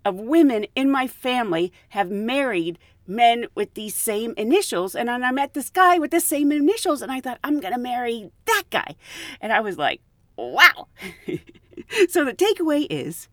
of 0.05 0.15
women 0.15 0.67
in 0.75 0.89
my 0.89 1.07
family 1.07 1.74
have 1.89 2.09
married 2.09 2.79
men 3.07 3.47
with 3.55 3.74
these 3.74 3.95
same 3.95 4.33
initials. 4.38 4.95
And 4.95 5.09
I 5.09 5.31
met 5.31 5.53
this 5.53 5.69
guy 5.69 5.97
with 5.97 6.12
the 6.12 6.19
same 6.19 6.51
initials, 6.51 7.01
and 7.01 7.12
I 7.12 7.19
thought, 7.19 7.39
I'm 7.43 7.59
going 7.59 7.74
to 7.74 7.79
marry 7.79 8.31
that 8.45 8.63
guy. 8.69 8.95
And 9.41 9.51
I 9.51 9.59
was 9.59 9.77
like, 9.77 10.01
wow. 10.38 10.88
so 12.09 12.24
the 12.24 12.33
takeaway 12.33 12.88
is 12.89 13.27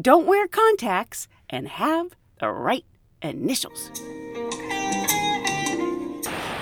don't 0.00 0.26
wear 0.26 0.46
contacts 0.48 1.28
and 1.50 1.68
have 1.68 2.12
the 2.40 2.48
right 2.48 2.84
initials. 3.20 3.90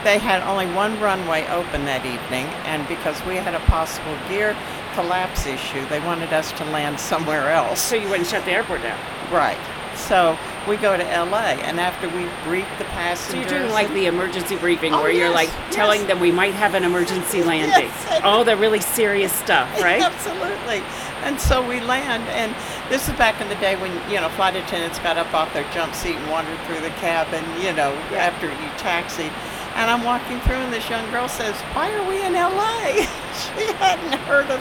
They 0.03 0.19
had 0.19 0.43
only 0.45 0.67
one 0.75 0.99
runway 0.99 1.47
open 1.49 1.85
that 1.85 2.07
evening, 2.07 2.47
and 2.65 2.89
because 2.89 3.23
we 3.27 3.37
had 3.37 3.55
a 3.55 3.61
possible 3.61 4.17
gear 4.29 4.57
collapse 5.01 5.47
issue, 5.47 5.85
they 5.87 6.01
wanted 6.01 6.33
us 6.33 6.53
to 6.53 6.65
land 6.67 6.99
somewhere 7.01 7.51
else. 7.51 7.81
So 7.81 7.97
you 7.97 8.09
wouldn't 8.09 8.29
shut 8.29 8.45
the 8.45 8.53
airport 8.53 8.83
down. 8.83 8.99
Right. 9.33 9.59
So 9.97 10.39
we 10.69 10.77
go 10.77 10.97
to 10.97 11.03
LA, 11.03 11.57
and 11.65 11.81
after 11.81 12.09
we 12.09 12.27
brief 12.45 12.67
the 12.79 12.85
passengers. 12.85 13.49
So 13.49 13.55
you're 13.55 13.61
doing 13.63 13.73
like 13.73 13.89
the 13.93 14.07
emergency 14.07 14.57
briefing 14.57 14.95
Oh, 14.95 15.03
where 15.03 15.11
you're 15.11 15.27
yes, 15.29 15.35
like 15.35 15.49
yes. 15.49 15.75
telling 15.75 16.07
them 16.07 16.21
we 16.21 16.31
might 16.33 16.55
have 16.55 16.75
an 16.75 16.85
emergency 16.85 17.43
landing. 17.43 17.91
Yes. 17.91 18.21
All 18.23 18.45
the 18.45 18.57
really 18.57 18.81
serious 18.81 19.33
stuff, 19.33 19.69
right? 19.83 20.03
Absolutely. 20.03 20.83
And 21.25 21.39
so 21.41 21.67
we 21.67 21.81
land, 21.81 22.23
and 22.31 22.55
this 22.91 23.09
is 23.09 23.15
back 23.17 23.41
in 23.41 23.49
the 23.49 23.55
day 23.57 23.77
when 23.77 23.93
you 24.11 24.21
know 24.21 24.29
flight 24.31 24.57
attendants 24.57 24.99
got 25.01 25.17
up 25.19 25.33
off 25.35 25.53
their 25.53 25.71
jump 25.73 25.95
seat 25.95 26.17
and 26.17 26.31
wandered 26.31 26.59
through 26.67 26.81
the 26.81 26.91
cabin, 27.01 27.45
you 27.63 27.73
know, 27.73 27.93
after 28.17 28.47
you 28.47 28.69
taxied. 28.79 29.33
And 29.77 29.91
I'm 29.91 30.03
walking 30.05 30.41
through, 30.41 30.57
and 30.57 30.73
this 30.73 30.89
young 30.89 31.09
girl 31.11 31.29
says, 31.29 31.55
"Why 31.75 31.93
are 31.93 32.09
we 32.09 32.23
in 32.25 32.33
LA?" 32.35 33.05
she 33.35 33.73
hadn't 33.75 34.15
heard 34.21 34.51
of. 34.51 34.61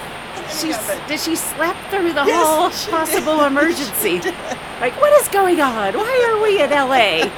Any 0.49 0.59
She's, 0.73 0.77
of 0.77 0.89
it. 0.89 1.07
did 1.07 1.19
she 1.19 1.35
slap 1.35 1.75
through 1.89 2.13
the 2.13 2.25
Yes, 2.25 2.85
whole 2.85 2.91
possible 2.91 3.43
emergency? 3.45 4.19
Like, 4.79 4.99
what 4.99 5.13
is 5.21 5.27
going 5.29 5.59
on? 5.61 5.93
Why 5.93 6.29
are 6.29 6.41
we 6.41 6.61
in 6.61 6.69
LA? 6.69 7.29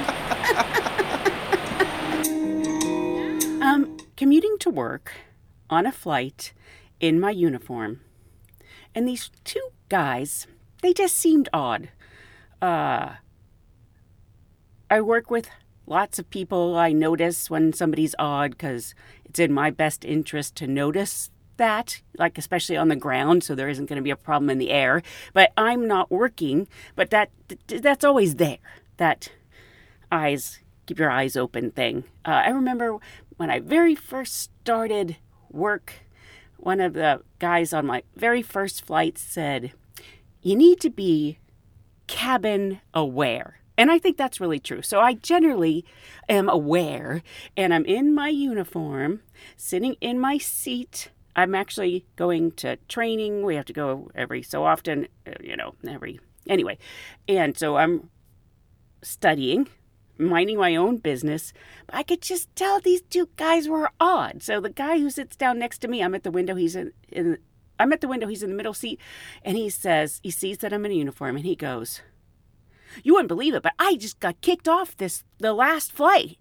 um, 3.66 3.96
commuting 4.16 4.56
to 4.60 4.70
work 4.70 5.12
on 5.70 5.86
a 5.86 5.92
flight 5.92 6.52
in 7.00 7.18
my 7.20 7.30
uniform, 7.30 8.00
and 8.94 9.08
these 9.08 9.30
two 9.44 9.68
guys, 9.88 10.46
they 10.82 10.92
just 10.92 11.16
seemed 11.16 11.48
odd. 11.52 11.88
Uh, 12.60 13.14
I 14.90 15.00
work 15.00 15.30
with 15.30 15.48
lots 15.86 16.18
of 16.18 16.30
people. 16.30 16.76
I 16.76 16.92
notice 16.92 17.50
when 17.50 17.72
somebody's 17.72 18.14
odd 18.18 18.52
because 18.52 18.94
it's 19.24 19.40
in 19.40 19.52
my 19.52 19.70
best 19.70 20.04
interest 20.04 20.54
to 20.56 20.66
notice 20.66 21.30
that, 21.56 22.00
like 22.18 22.38
especially 22.38 22.76
on 22.76 22.88
the 22.88 22.96
ground, 22.96 23.44
so 23.44 23.54
there 23.54 23.68
isn't 23.68 23.86
going 23.86 23.96
to 23.96 24.02
be 24.02 24.10
a 24.10 24.16
problem 24.16 24.50
in 24.50 24.58
the 24.58 24.70
air. 24.70 25.02
But 25.32 25.52
I'm 25.56 25.86
not 25.86 26.10
working, 26.10 26.68
but 26.96 27.10
that 27.10 27.30
that's 27.66 28.04
always 28.04 28.36
there. 28.36 28.58
That 28.96 29.30
eyes 30.10 30.60
keep 30.86 30.98
your 30.98 31.10
eyes 31.10 31.36
open 31.36 31.70
thing. 31.70 32.04
Uh, 32.24 32.42
I 32.46 32.50
remember 32.50 32.98
when 33.36 33.50
I 33.50 33.60
very 33.60 33.94
first 33.94 34.34
started 34.34 35.16
work, 35.50 35.94
one 36.56 36.80
of 36.80 36.94
the 36.94 37.22
guys 37.38 37.72
on 37.72 37.86
my 37.86 38.02
very 38.16 38.42
first 38.42 38.84
flight 38.84 39.18
said, 39.18 39.72
"You 40.42 40.56
need 40.56 40.80
to 40.80 40.90
be 40.90 41.38
cabin 42.06 42.80
aware." 42.92 43.62
And 43.78 43.90
I 43.90 43.98
think 43.98 44.16
that's 44.16 44.40
really 44.40 44.60
true. 44.60 44.82
So 44.82 45.00
I 45.00 45.14
generally 45.14 45.84
am 46.28 46.48
aware 46.48 47.22
and 47.56 47.72
I'm 47.72 47.86
in 47.86 48.14
my 48.14 48.28
uniform, 48.28 49.22
sitting 49.56 49.96
in 50.00 50.20
my 50.20 50.38
seat. 50.38 51.10
I'm 51.34 51.54
actually 51.54 52.04
going 52.16 52.52
to 52.52 52.76
training. 52.88 53.42
We 53.42 53.56
have 53.56 53.64
to 53.66 53.72
go 53.72 54.10
every 54.14 54.42
so 54.42 54.64
often, 54.64 55.08
uh, 55.26 55.32
you 55.40 55.56
know, 55.56 55.74
every 55.88 56.20
anyway. 56.48 56.78
And 57.28 57.56
so 57.56 57.76
I'm 57.76 58.10
studying, 59.02 59.68
minding 60.18 60.58
my 60.58 60.76
own 60.76 60.98
business. 60.98 61.52
I 61.88 62.02
could 62.02 62.22
just 62.22 62.54
tell 62.54 62.80
these 62.80 63.02
two 63.02 63.28
guys 63.36 63.68
were 63.68 63.90
odd. 63.98 64.42
So 64.42 64.60
the 64.60 64.70
guy 64.70 64.98
who 64.98 65.10
sits 65.10 65.36
down 65.36 65.58
next 65.58 65.78
to 65.78 65.88
me, 65.88 66.02
I'm 66.02 66.14
at 66.14 66.22
the 66.22 66.30
window, 66.30 66.54
he's 66.54 66.76
in, 66.76 66.92
in 67.10 67.38
I'm 67.78 67.92
at 67.92 68.00
the 68.00 68.08
window, 68.08 68.28
he's 68.28 68.42
in 68.42 68.50
the 68.50 68.56
middle 68.56 68.74
seat, 68.74 69.00
and 69.42 69.56
he 69.56 69.68
says, 69.68 70.20
he 70.22 70.30
sees 70.30 70.58
that 70.58 70.72
I'm 70.72 70.84
in 70.84 70.92
a 70.92 70.94
uniform 70.94 71.36
and 71.36 71.44
he 71.44 71.56
goes, 71.56 72.00
you 73.02 73.14
wouldn't 73.14 73.28
believe 73.28 73.54
it, 73.54 73.62
but 73.62 73.72
I 73.78 73.96
just 73.96 74.20
got 74.20 74.40
kicked 74.40 74.68
off 74.68 74.96
this 74.96 75.24
the 75.38 75.52
last 75.52 75.92
flight. 75.92 76.38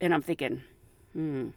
And 0.00 0.12
I'm 0.12 0.22
thinking, 0.22 0.62
hmm. 1.12 1.50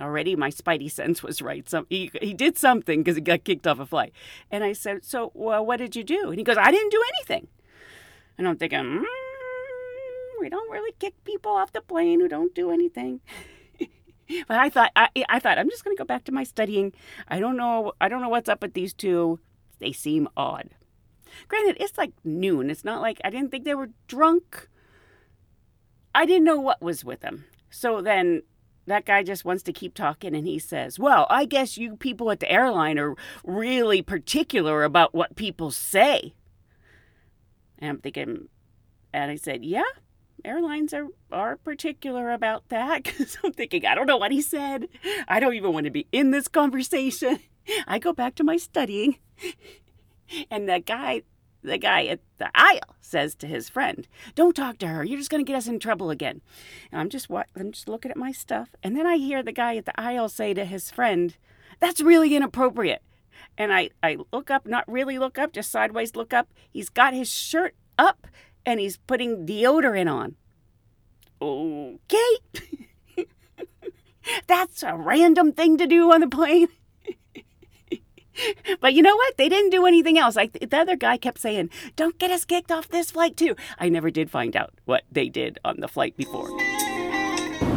Already 0.00 0.34
my 0.34 0.50
spidey 0.50 0.90
sense 0.90 1.22
was 1.22 1.42
right. 1.42 1.68
Some 1.68 1.86
he, 1.90 2.10
he 2.22 2.32
did 2.32 2.56
something 2.56 3.00
because 3.00 3.16
he 3.16 3.20
got 3.20 3.44
kicked 3.44 3.66
off 3.66 3.78
a 3.78 3.86
flight. 3.86 4.12
And 4.50 4.64
I 4.64 4.72
said, 4.72 5.04
so 5.04 5.30
well, 5.34 5.64
what 5.64 5.78
did 5.78 5.94
you 5.94 6.04
do? 6.04 6.30
And 6.30 6.38
he 6.38 6.44
goes, 6.44 6.56
I 6.56 6.70
didn't 6.70 6.90
do 6.90 7.02
anything. 7.16 7.48
And 8.38 8.48
I'm 8.48 8.56
thinking, 8.56 8.78
mm, 8.78 9.04
we 10.40 10.48
don't 10.48 10.70
really 10.70 10.92
kick 10.98 11.22
people 11.24 11.52
off 11.52 11.72
the 11.72 11.82
plane 11.82 12.20
who 12.20 12.28
don't 12.28 12.54
do 12.54 12.70
anything. 12.70 13.20
but 14.48 14.58
I 14.58 14.70
thought, 14.70 14.92
I, 14.96 15.08
I 15.28 15.38
thought, 15.38 15.58
I'm 15.58 15.68
just 15.68 15.84
going 15.84 15.94
to 15.94 16.00
go 16.00 16.06
back 16.06 16.24
to 16.24 16.32
my 16.32 16.44
studying. 16.44 16.94
I 17.28 17.38
don't 17.38 17.58
know, 17.58 17.92
I 18.00 18.08
don't 18.08 18.22
know 18.22 18.30
what's 18.30 18.48
up 18.48 18.62
with 18.62 18.72
these 18.72 18.94
two. 18.94 19.40
They 19.78 19.92
seem 19.92 20.28
odd. 20.36 20.70
Granted, 21.48 21.76
it's 21.80 21.98
like 21.98 22.12
noon. 22.24 22.70
It's 22.70 22.84
not 22.84 23.00
like 23.00 23.20
I 23.24 23.30
didn't 23.30 23.50
think 23.50 23.64
they 23.64 23.74
were 23.74 23.90
drunk. 24.08 24.68
I 26.14 26.26
didn't 26.26 26.44
know 26.44 26.60
what 26.60 26.82
was 26.82 27.04
with 27.04 27.20
them. 27.20 27.44
So 27.70 28.00
then 28.00 28.42
that 28.86 29.04
guy 29.04 29.22
just 29.22 29.44
wants 29.44 29.62
to 29.64 29.72
keep 29.72 29.94
talking 29.94 30.34
and 30.34 30.46
he 30.46 30.58
says, 30.58 30.98
Well, 30.98 31.26
I 31.30 31.44
guess 31.44 31.78
you 31.78 31.96
people 31.96 32.30
at 32.30 32.40
the 32.40 32.50
airline 32.50 32.98
are 32.98 33.14
really 33.44 34.02
particular 34.02 34.84
about 34.84 35.14
what 35.14 35.36
people 35.36 35.70
say. 35.70 36.34
And 37.78 37.90
I'm 37.90 37.98
thinking, 37.98 38.48
and 39.12 39.30
I 39.30 39.36
said, 39.36 39.64
Yeah, 39.64 39.82
airlines 40.44 40.92
are, 40.94 41.08
are 41.30 41.56
particular 41.56 42.30
about 42.30 42.68
that. 42.68 43.04
Because 43.04 43.38
I'm 43.44 43.52
thinking, 43.52 43.86
I 43.86 43.94
don't 43.94 44.06
know 44.06 44.16
what 44.16 44.32
he 44.32 44.42
said. 44.42 44.88
I 45.28 45.40
don't 45.40 45.54
even 45.54 45.72
want 45.72 45.84
to 45.84 45.90
be 45.90 46.06
in 46.12 46.30
this 46.30 46.48
conversation. 46.48 47.40
I 47.86 47.98
go 47.98 48.12
back 48.12 48.34
to 48.36 48.44
my 48.44 48.56
studying. 48.56 49.18
And 50.50 50.68
the 50.68 50.78
guy, 50.78 51.22
the 51.62 51.78
guy 51.78 52.04
at 52.06 52.20
the 52.38 52.50
aisle 52.54 52.96
says 53.00 53.34
to 53.36 53.46
his 53.46 53.68
friend, 53.68 54.06
"Don't 54.34 54.56
talk 54.56 54.78
to 54.78 54.88
her. 54.88 55.04
You're 55.04 55.18
just 55.18 55.30
going 55.30 55.44
to 55.44 55.50
get 55.50 55.56
us 55.56 55.66
in 55.66 55.78
trouble 55.78 56.10
again." 56.10 56.40
And 56.90 57.00
I'm 57.00 57.08
just 57.08 57.28
I'm 57.30 57.72
just 57.72 57.88
looking 57.88 58.10
at 58.10 58.16
my 58.16 58.32
stuff, 58.32 58.70
and 58.82 58.96
then 58.96 59.06
I 59.06 59.16
hear 59.16 59.42
the 59.42 59.52
guy 59.52 59.76
at 59.76 59.84
the 59.84 60.00
aisle 60.00 60.28
say 60.28 60.54
to 60.54 60.64
his 60.64 60.90
friend, 60.90 61.36
"That's 61.78 62.00
really 62.00 62.34
inappropriate." 62.34 63.02
And 63.56 63.72
I 63.72 63.90
I 64.02 64.18
look 64.32 64.50
up, 64.50 64.66
not 64.66 64.90
really 64.90 65.18
look 65.18 65.38
up, 65.38 65.52
just 65.52 65.70
sideways 65.70 66.16
look 66.16 66.32
up. 66.32 66.48
He's 66.70 66.88
got 66.88 67.14
his 67.14 67.30
shirt 67.30 67.74
up 67.98 68.26
and 68.64 68.80
he's 68.80 68.96
putting 68.96 69.46
deodorant 69.46 70.10
on. 70.10 70.36
Okay. 71.42 72.66
That's 74.46 74.82
a 74.82 74.94
random 74.94 75.52
thing 75.52 75.78
to 75.78 75.86
do 75.86 76.12
on 76.12 76.20
the 76.20 76.28
plane. 76.28 76.68
But 78.80 78.94
you 78.94 79.02
know 79.02 79.16
what? 79.16 79.36
They 79.36 79.48
didn't 79.48 79.70
do 79.70 79.86
anything 79.86 80.18
else. 80.18 80.36
Like 80.36 80.52
the 80.52 80.76
other 80.78 80.96
guy 80.96 81.16
kept 81.16 81.38
saying, 81.40 81.70
"Don't 81.96 82.18
get 82.18 82.30
us 82.30 82.44
kicked 82.44 82.70
off 82.72 82.88
this 82.88 83.10
flight 83.10 83.36
too." 83.36 83.56
I 83.78 83.88
never 83.88 84.10
did 84.10 84.30
find 84.30 84.56
out 84.56 84.72
what 84.84 85.02
they 85.10 85.28
did 85.28 85.58
on 85.64 85.80
the 85.80 85.88
flight 85.88 86.16
before. 86.16 86.48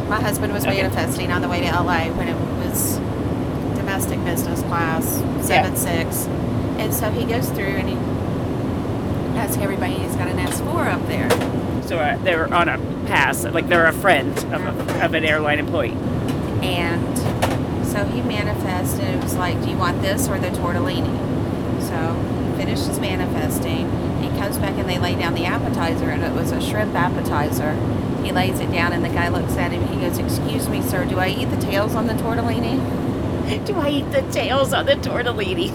My 0.08 0.20
husband 0.20 0.52
was 0.52 0.64
manifesting 0.66 1.30
on 1.32 1.42
the 1.42 1.48
way 1.48 1.60
to 1.60 1.66
LA 1.66 2.10
when 2.12 2.28
it 2.28 2.36
was 2.66 2.96
domestic 3.76 4.22
business 4.24 4.60
class, 4.62 5.04
seven 5.46 5.76
six, 5.76 6.26
and 6.78 6.92
so 6.92 7.10
he 7.10 7.24
goes 7.24 7.48
through 7.50 7.64
and 7.80 7.88
he 7.88 7.96
asks 9.38 9.56
everybody 9.58 9.94
he's 9.94 10.14
got 10.16 10.28
an 10.28 10.38
S 10.38 10.60
four 10.60 10.86
up 10.88 11.04
there, 11.08 11.28
So 11.86 11.98
uh, 11.98 12.16
they 12.18 12.36
were 12.36 12.52
on 12.52 12.68
a 12.68 12.78
pass, 13.06 13.44
like 13.44 13.68
they're 13.68 13.86
a 13.86 13.92
friend 13.92 14.30
of, 14.54 14.64
a, 14.64 15.04
of 15.04 15.14
an 15.14 15.24
airline 15.24 15.58
employee. 15.58 15.96
and 16.62 17.18
so 17.94 18.04
he 18.06 18.20
manifested. 18.22 19.04
And 19.04 19.20
it 19.20 19.22
was 19.22 19.36
like, 19.36 19.62
do 19.62 19.70
you 19.70 19.76
want 19.76 20.02
this 20.02 20.28
or 20.28 20.36
the 20.40 20.48
tortellini? 20.48 21.14
So 21.80 22.14
he 22.44 22.58
finished 22.58 22.88
his 22.88 22.98
manifesting. 22.98 23.88
He 24.20 24.28
comes 24.30 24.58
back 24.58 24.76
and 24.76 24.88
they 24.88 24.98
lay 24.98 25.14
down 25.14 25.34
the 25.34 25.44
appetizer, 25.44 26.10
and 26.10 26.24
it 26.24 26.32
was 26.32 26.50
a 26.50 26.60
shrimp 26.60 26.92
appetizer. 26.96 27.74
He 28.24 28.32
lays 28.32 28.58
it 28.58 28.72
down, 28.72 28.92
and 28.92 29.04
the 29.04 29.10
guy 29.10 29.28
looks 29.28 29.56
at 29.56 29.70
him. 29.70 29.86
He 29.86 30.00
goes, 30.00 30.18
"Excuse 30.18 30.68
me, 30.68 30.82
sir, 30.82 31.04
do 31.04 31.20
I 31.20 31.28
eat 31.28 31.50
the 31.50 31.56
tails 31.56 31.94
on 31.94 32.08
the 32.08 32.14
tortellini?" 32.14 33.02
Do 33.66 33.74
I 33.76 33.90
eat 33.90 34.10
the 34.10 34.22
tails 34.32 34.72
on 34.72 34.86
the 34.86 34.94
tortellini? 34.94 35.68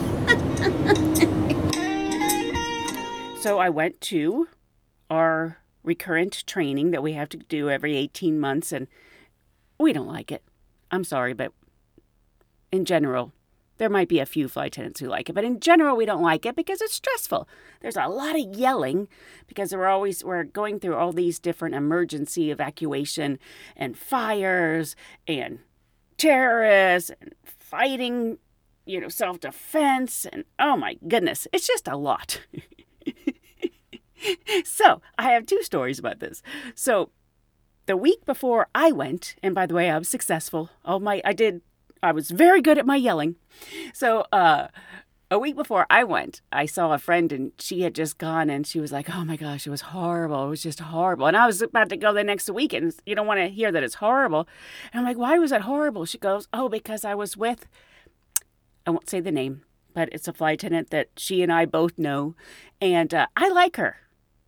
so 3.44 3.60
I 3.60 3.70
went 3.70 4.02
to 4.02 4.48
our 5.08 5.60
recurrent 5.84 6.48
training 6.48 6.90
that 6.92 7.04
we 7.04 7.14
have 7.14 7.30
to 7.30 7.38
do 7.38 7.70
every 7.70 7.96
18 7.96 8.40
months, 8.40 8.72
and 8.72 8.88
we 9.80 9.94
don't 9.94 10.08
like 10.08 10.32
it. 10.32 10.44
I'm 10.90 11.04
sorry, 11.04 11.34
but 11.34 11.54
in 12.72 12.86
general, 12.86 13.34
there 13.78 13.90
might 13.90 14.10
be 14.10 14.20
a 14.20 14.26
few 14.26 14.48
flight 14.48 14.74
attendants 14.74 15.00
who 15.00 15.08
like 15.08 15.30
it, 15.30 15.34
but 15.34 15.46
in 15.46 15.60
general, 15.60 15.96
we 15.96 16.06
don't 16.06 16.22
like 16.22 16.46
it 16.46 16.56
because 16.56 16.82
it's 16.82 16.94
stressful. 16.94 17.48
There's 17.82 17.96
a 17.96 18.08
lot 18.08 18.38
of 18.38 18.56
yelling 18.56 19.08
because 19.48 19.74
we're 19.74 19.88
always 19.88 20.24
we're 20.24 20.44
going 20.44 20.80
through 20.80 20.96
all 20.96 21.14
these 21.14 21.40
different 21.40 21.76
emergency 21.76 22.52
evacuation 22.52 23.40
and 23.76 23.98
fires 23.98 24.96
and 25.28 25.60
terrorists 26.18 27.12
and 27.22 27.34
fighting, 27.46 28.38
you 28.86 29.00
know, 29.00 29.08
self 29.08 29.40
defense. 29.40 30.26
And 30.26 30.44
oh 30.60 30.76
my 30.76 30.98
goodness, 31.08 31.48
it's 31.54 31.68
just 31.68 31.88
a 31.88 31.96
lot. 31.96 32.42
so 34.66 35.02
I 35.18 35.32
have 35.32 35.46
two 35.46 35.64
stories 35.64 36.00
about 36.00 36.20
this. 36.20 36.42
So 36.76 37.12
the 37.86 37.98
week 37.98 38.26
before 38.26 38.68
I 38.76 38.92
went, 38.92 39.36
and 39.42 39.56
by 39.56 39.66
the 39.66 39.74
way, 39.74 39.90
I 39.90 39.98
was 39.98 40.10
successful. 40.10 40.70
All 40.86 41.00
my, 41.00 41.22
I 41.26 41.34
did, 41.34 41.62
I 42.02 42.12
was 42.12 42.32
very 42.32 42.62
good 42.62 42.78
at 42.78 42.86
my 42.86 42.96
yelling. 42.96 43.36
So, 43.94 44.26
uh, 44.32 44.68
a 45.32 45.38
week 45.38 45.56
before 45.56 45.86
I 45.90 46.04
went, 46.04 46.42
I 46.52 46.66
saw 46.66 46.92
a 46.92 46.98
friend 46.98 47.32
and 47.32 47.52
she 47.60 47.82
had 47.82 47.94
just 47.94 48.18
gone 48.18 48.50
and 48.50 48.66
she 48.66 48.80
was 48.80 48.92
like, 48.92 49.16
"Oh 49.16 49.24
my 49.24 49.36
gosh, 49.36 49.68
it 49.68 49.70
was 49.70 49.82
horrible. 49.82 50.46
It 50.46 50.50
was 50.50 50.64
just 50.64 50.80
horrible." 50.80 51.28
And 51.28 51.38
I 51.38 51.46
was 51.46 51.62
about 51.62 51.90
to 51.90 51.98
go 51.98 52.14
the 52.14 52.24
next 52.24 52.50
week 52.50 52.74
and 52.74 52.92
you 53.06 53.14
don't 53.16 53.28
want 53.28 53.40
to 53.40 53.48
hear 53.48 53.72
that 53.72 53.84
it's 53.84 53.96
horrible. 53.96 54.48
And 54.92 55.00
I'm 55.00 55.06
like, 55.06 55.18
"Why 55.18 55.38
was 55.38 55.52
it 55.52 55.62
horrible?" 55.62 56.06
She 56.06 56.18
goes, 56.18 56.48
"Oh, 56.52 56.68
because 56.68 57.06
I 57.06 57.14
was 57.14 57.38
with 57.38 57.68
I 58.90 58.92
won't 58.92 59.10
say 59.10 59.20
the 59.20 59.32
name, 59.32 59.62
but 59.94 60.10
it's 60.12 60.28
a 60.28 60.34
flight 60.34 60.56
attendant 60.56 60.90
that 60.90 61.10
she 61.16 61.44
and 61.44 61.54
I 61.54 61.66
both 61.66 62.00
know 62.00 62.36
and 62.82 63.14
uh, 63.14 63.28
I 63.36 63.50
like 63.50 63.76
her. 63.76 63.98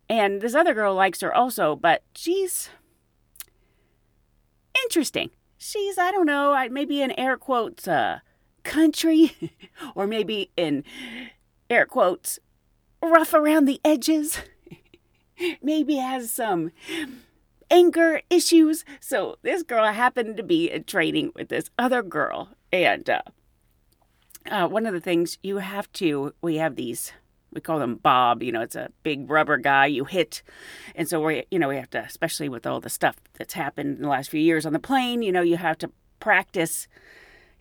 And 0.08 0.40
this 0.40 0.54
other 0.54 0.74
girl 0.74 0.96
likes 0.96 1.20
her 1.20 1.32
also, 1.32 1.76
but 1.76 2.02
she's 2.16 2.68
interesting. 4.82 5.30
She's 5.64 5.96
I 5.96 6.10
don't 6.10 6.26
know, 6.26 6.68
maybe 6.72 7.02
in 7.02 7.12
air 7.12 7.36
quotes 7.36 7.86
uh 7.86 8.18
country 8.64 9.32
or 9.94 10.08
maybe 10.08 10.50
in 10.56 10.82
air 11.70 11.86
quotes 11.86 12.40
rough 13.00 13.32
around 13.32 13.66
the 13.66 13.80
edges. 13.84 14.38
maybe 15.62 15.96
has 15.96 16.32
some 16.32 16.72
anger 17.70 18.22
issues. 18.28 18.84
So 18.98 19.36
this 19.42 19.62
girl 19.62 19.86
happened 19.86 20.36
to 20.36 20.42
be 20.42 20.68
in 20.68 20.82
training 20.82 21.30
with 21.36 21.48
this 21.48 21.70
other 21.78 22.02
girl, 22.02 22.48
and 22.72 23.08
uh, 23.08 23.22
uh, 24.50 24.66
one 24.66 24.84
of 24.84 24.92
the 24.92 25.00
things 25.00 25.38
you 25.44 25.58
have 25.58 25.90
to, 25.92 26.34
we 26.42 26.56
have 26.56 26.74
these. 26.74 27.12
We 27.52 27.60
call 27.60 27.78
them 27.78 27.96
Bob. 27.96 28.42
You 28.42 28.52
know, 28.52 28.62
it's 28.62 28.76
a 28.76 28.90
big 29.02 29.30
rubber 29.30 29.58
guy 29.58 29.86
you 29.86 30.04
hit, 30.04 30.42
and 30.94 31.08
so 31.08 31.24
we, 31.24 31.44
you 31.50 31.58
know, 31.58 31.68
we 31.68 31.76
have 31.76 31.90
to, 31.90 32.00
especially 32.00 32.48
with 32.48 32.66
all 32.66 32.80
the 32.80 32.90
stuff 32.90 33.16
that's 33.34 33.54
happened 33.54 33.96
in 33.96 34.02
the 34.02 34.08
last 34.08 34.30
few 34.30 34.40
years 34.40 34.64
on 34.64 34.72
the 34.72 34.78
plane. 34.78 35.22
You 35.22 35.32
know, 35.32 35.42
you 35.42 35.56
have 35.56 35.78
to 35.78 35.90
practice 36.20 36.88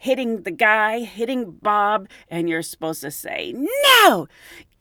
hitting 0.02 0.42
the 0.42 0.52
guy, 0.52 1.02
hitting 1.02 1.52
Bob, 1.62 2.10
and 2.28 2.50
you're 2.50 2.64
supposed 2.64 3.02
to 3.02 3.12
say, 3.12 3.54
No, 3.56 4.28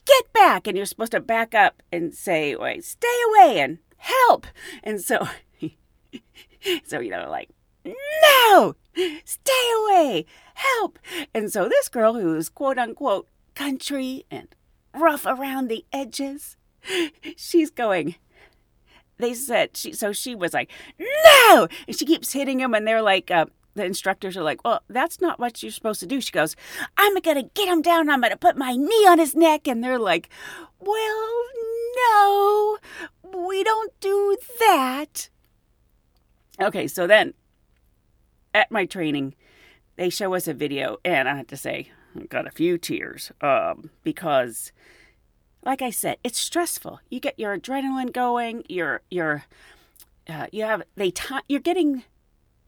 get 0.07 0.33
back. 0.33 0.67
And 0.67 0.76
you're 0.76 0.87
supposed 0.87 1.12
to 1.12 1.21
back 1.21 1.55
up 1.55 1.83
and 1.93 2.14
say, 2.14 2.57
Wait, 2.57 2.85
stay 2.85 3.19
away 3.29 3.61
and 3.61 3.79
help. 3.99 4.47
And 4.83 5.00
so, 5.00 5.29
so, 6.85 7.00
you 7.00 7.11
know, 7.11 7.29
like, 7.29 7.50
No, 7.85 8.76
stay 9.25 9.73
away, 9.85 10.25
help. 10.55 10.99
And 11.35 11.52
so 11.52 11.69
this 11.69 11.88
girl 11.90 12.14
who's 12.14 12.49
quote 12.49 12.79
unquote 12.79 13.29
country 13.55 14.25
and 14.31 14.49
rough 14.95 15.27
around 15.27 15.69
the 15.69 15.85
edges, 15.93 16.57
she's 17.37 17.71
going, 17.71 18.17
they 19.21 19.35
said 19.35 19.77
she 19.77 19.93
so 19.93 20.13
she 20.13 20.35
was 20.35 20.53
like 20.53 20.71
no! 20.99 21.69
And 21.87 21.97
she 21.97 22.05
keeps 22.05 22.33
hitting 22.33 22.61
him 22.61 22.75
and 22.75 22.87
they're 22.87 23.03
like 23.03 23.31
uh, 23.31 23.47
the 23.75 23.85
instructors 23.85 24.37
are 24.37 24.43
like 24.43 24.65
well 24.65 24.83
that's 24.89 25.21
not 25.21 25.39
what 25.39 25.63
you're 25.63 25.73
supposed 25.73 26.01
to 26.01 26.07
do. 26.07 26.21
She 26.21 26.33
goes 26.33 26.57
i'm 26.97 27.15
gonna 27.21 27.45
get 27.55 27.69
him 27.69 27.83
down. 27.83 28.11
I'm 28.11 28.21
gonna 28.21 28.37
put 28.37 28.57
my 28.57 28.75
knee 28.75 29.07
on 29.07 29.19
his 29.19 29.35
neck. 29.35 29.69
And 29.69 29.85
they're 29.85 29.99
like 29.99 30.29
well 30.79 31.45
no 31.97 32.79
we 33.23 33.63
don't 33.63 33.93
do 34.01 34.37
that. 34.59 35.29
Okay 36.61 36.89
so 36.89 37.07
then 37.07 37.35
at 38.53 38.71
my 38.71 38.87
training 38.87 39.35
they 39.97 40.11
show 40.11 40.35
us 40.35 40.49
a 40.49 40.55
video 40.55 40.97
and 41.05 41.29
i 41.29 41.37
have 41.37 41.47
to 41.47 41.57
say 41.57 41.91
got 42.29 42.47
a 42.47 42.50
few 42.50 42.79
tears 42.79 43.33
um, 43.40 43.90
because 44.02 44.73
like 45.62 45.83
I 45.83 45.90
said, 45.90 46.17
it's 46.25 46.38
stressful. 46.38 47.00
You 47.11 47.21
get 47.21 47.38
your 47.38 47.59
adrenaline 47.59 48.12
going. 48.12 48.64
You're 48.69 49.02
you're 49.11 49.45
uh, 50.29 50.47
you 50.52 50.64
have 50.64 50.83
they 50.97 51.11
t- 51.11 51.35
you're 51.49 51.61
getting 51.61 52.05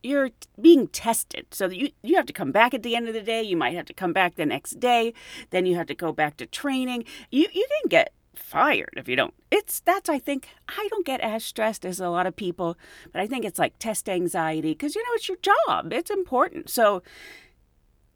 you're 0.03 0.31
being 0.61 0.89
tested. 0.89 1.47
So 1.53 1.71
you 1.71 1.91
you 2.03 2.17
have 2.17 2.27
to 2.27 2.33
come 2.33 2.53
back 2.53 2.75
at 2.75 2.83
the 2.83 2.97
end 2.97 3.09
of 3.09 3.15
the 3.15 3.23
day. 3.23 3.43
You 3.43 3.57
might 3.57 3.75
have 3.75 3.87
to 3.87 3.95
come 3.95 4.13
back 4.13 4.35
the 4.35 4.47
next 4.47 4.81
day. 4.81 5.15
Then 5.51 5.67
you 5.67 5.77
have 5.77 5.87
to 5.87 5.95
go 5.95 6.13
back 6.13 6.37
to 6.39 6.47
training. 6.47 7.05
You 7.31 7.47
you 7.53 7.67
can 7.81 7.89
get 7.89 8.13
fired 8.35 8.93
if 8.97 9.09
you 9.09 9.17
don't. 9.17 9.35
It's 9.51 9.81
that's 9.81 10.09
I 10.09 10.19
think 10.19 10.49
I 10.69 10.87
don't 10.91 11.07
get 11.07 11.21
as 11.21 11.45
stressed 11.45 11.87
as 11.87 12.01
a 12.01 12.09
lot 12.09 12.27
of 12.27 12.37
people, 12.37 12.77
but 13.13 13.21
I 13.21 13.27
think 13.27 13.45
it's 13.45 13.59
like 13.59 13.79
test 13.79 14.09
anxiety 14.09 14.73
because 14.73 14.95
you 14.95 15.03
know 15.03 15.15
it's 15.15 15.29
your 15.29 15.39
job. 15.39 15.93
It's 15.93 16.11
important. 16.11 16.69
So 16.69 17.03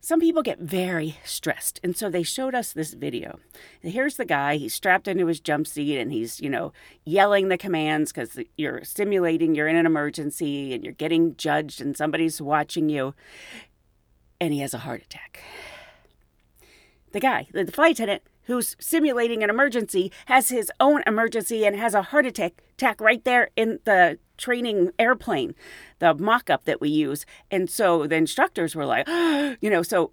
some 0.07 0.21
people 0.21 0.41
get 0.41 0.61
very 0.61 1.19
stressed. 1.25 1.81
And 1.83 1.97
so 1.97 2.09
they 2.09 2.23
showed 2.23 2.55
us 2.55 2.73
this 2.73 2.95
video. 2.95 3.41
And 3.83 3.93
here's 3.93 4.15
the 4.15 4.25
guy, 4.25 4.55
he's 4.55 4.73
strapped 4.73 5.09
into 5.09 5.27
his 5.27 5.41
jump 5.41 5.67
seat 5.67 5.99
and 5.99 6.13
he's, 6.13 6.41
you 6.41 6.49
know, 6.49 6.73
yelling 7.05 7.49
the 7.49 7.59
commands 7.59 8.13
because 8.13 8.39
you're 8.57 8.85
simulating 8.85 9.57
you're 9.57 9.67
in 9.67 9.75
an 9.75 9.85
emergency 9.85 10.73
and 10.73 10.85
you're 10.85 10.93
getting 10.93 11.35
judged 11.35 11.81
and 11.81 11.97
somebody's 11.97 12.41
watching 12.41 12.89
you. 12.89 13.17
And 14.41 14.55
he 14.55 14.61
has 14.61 14.75
a 14.75 14.79
heart 14.79 15.03
attack. 15.03 15.43
The 17.11 17.19
guy, 17.19 17.49
the 17.53 17.67
flight 17.73 17.97
attendant 17.97 18.23
who's 18.45 18.77
simulating 18.79 19.43
an 19.43 19.51
emergency, 19.51 20.13
has 20.27 20.51
his 20.51 20.71
own 20.79 21.03
emergency 21.05 21.67
and 21.67 21.75
has 21.75 21.95
a 21.95 22.03
heart 22.03 22.27
attack, 22.27 22.63
attack 22.75 23.01
right 23.01 23.25
there 23.25 23.51
in 23.57 23.81
the 23.85 24.21
training 24.37 24.91
airplane, 24.99 25.55
the 25.99 26.15
mock 26.15 26.51
up 26.51 26.65
that 26.65 26.81
we 26.81 26.89
use. 26.89 27.27
And 27.51 27.69
so 27.71 28.07
the 28.07 28.17
instructors 28.17 28.75
were 28.75 28.87
like, 28.87 29.07
you 29.61 29.71
know, 29.71 29.83
so, 29.83 30.13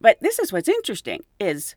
but 0.00 0.18
this 0.20 0.38
is 0.38 0.52
what's 0.52 0.68
interesting 0.68 1.24
is 1.40 1.74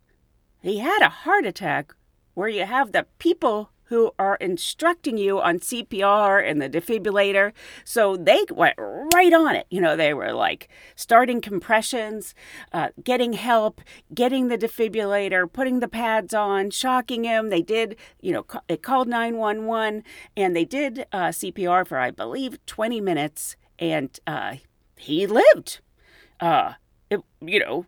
he 0.61 0.79
had 0.79 1.01
a 1.01 1.09
heart 1.09 1.45
attack 1.45 1.93
where 2.33 2.49
you 2.49 2.65
have 2.65 2.91
the 2.91 3.05
people 3.19 3.71
who 3.91 4.09
are 4.17 4.37
instructing 4.37 5.17
you 5.17 5.41
on 5.41 5.59
CPR 5.59 6.41
and 6.49 6.61
the 6.61 6.69
defibrillator. 6.69 7.51
So 7.83 8.15
they 8.15 8.45
went 8.49 8.75
right 8.77 9.33
on 9.33 9.53
it. 9.53 9.67
You 9.69 9.81
know, 9.81 9.97
they 9.97 10.13
were 10.13 10.31
like 10.31 10.69
starting 10.95 11.41
compressions, 11.41 12.33
uh, 12.71 12.91
getting 13.03 13.33
help, 13.33 13.81
getting 14.13 14.47
the 14.47 14.57
defibrillator, 14.57 15.51
putting 15.51 15.81
the 15.81 15.89
pads 15.89 16.33
on, 16.33 16.69
shocking 16.69 17.25
him. 17.25 17.49
They 17.49 17.61
did, 17.61 17.97
you 18.21 18.31
know, 18.31 18.45
they 18.67 18.77
called 18.77 19.09
911 19.09 20.05
and 20.37 20.55
they 20.55 20.63
did 20.63 21.05
uh, 21.11 21.27
CPR 21.27 21.85
for, 21.85 21.97
I 21.97 22.11
believe, 22.11 22.65
20 22.67 23.01
minutes 23.01 23.57
and 23.77 24.17
uh, 24.25 24.55
he 24.95 25.27
lived. 25.27 25.81
Uh, 26.39 26.75
it, 27.09 27.19
you 27.41 27.59
know, 27.59 27.85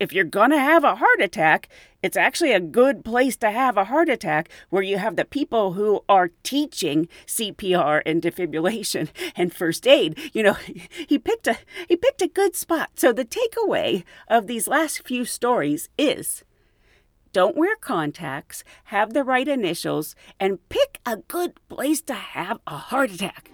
if 0.00 0.12
you're 0.12 0.24
going 0.24 0.50
to 0.50 0.58
have 0.58 0.82
a 0.82 0.96
heart 0.96 1.20
attack, 1.20 1.68
it's 2.04 2.18
actually 2.18 2.52
a 2.52 2.60
good 2.60 3.02
place 3.02 3.34
to 3.38 3.50
have 3.50 3.78
a 3.78 3.86
heart 3.86 4.10
attack 4.10 4.50
where 4.68 4.82
you 4.82 4.98
have 4.98 5.16
the 5.16 5.24
people 5.24 5.72
who 5.72 6.04
are 6.06 6.32
teaching 6.42 7.08
CPR 7.26 8.02
and 8.04 8.20
defibrillation 8.20 9.08
and 9.36 9.54
first 9.54 9.86
aid. 9.86 10.18
You 10.34 10.42
know, 10.42 10.56
he 11.08 11.18
picked 11.18 11.46
a 11.46 11.56
he 11.88 11.96
picked 11.96 12.20
a 12.20 12.28
good 12.28 12.54
spot. 12.54 12.90
So 12.96 13.10
the 13.10 13.24
takeaway 13.24 14.04
of 14.28 14.46
these 14.46 14.68
last 14.68 15.06
few 15.06 15.24
stories 15.24 15.88
is 15.96 16.44
don't 17.32 17.56
wear 17.56 17.74
contacts, 17.74 18.64
have 18.84 19.14
the 19.14 19.24
right 19.24 19.48
initials, 19.48 20.14
and 20.38 20.68
pick 20.68 21.00
a 21.06 21.16
good 21.16 21.58
place 21.70 22.02
to 22.02 22.14
have 22.14 22.60
a 22.66 22.76
heart 22.76 23.12
attack. 23.12 23.50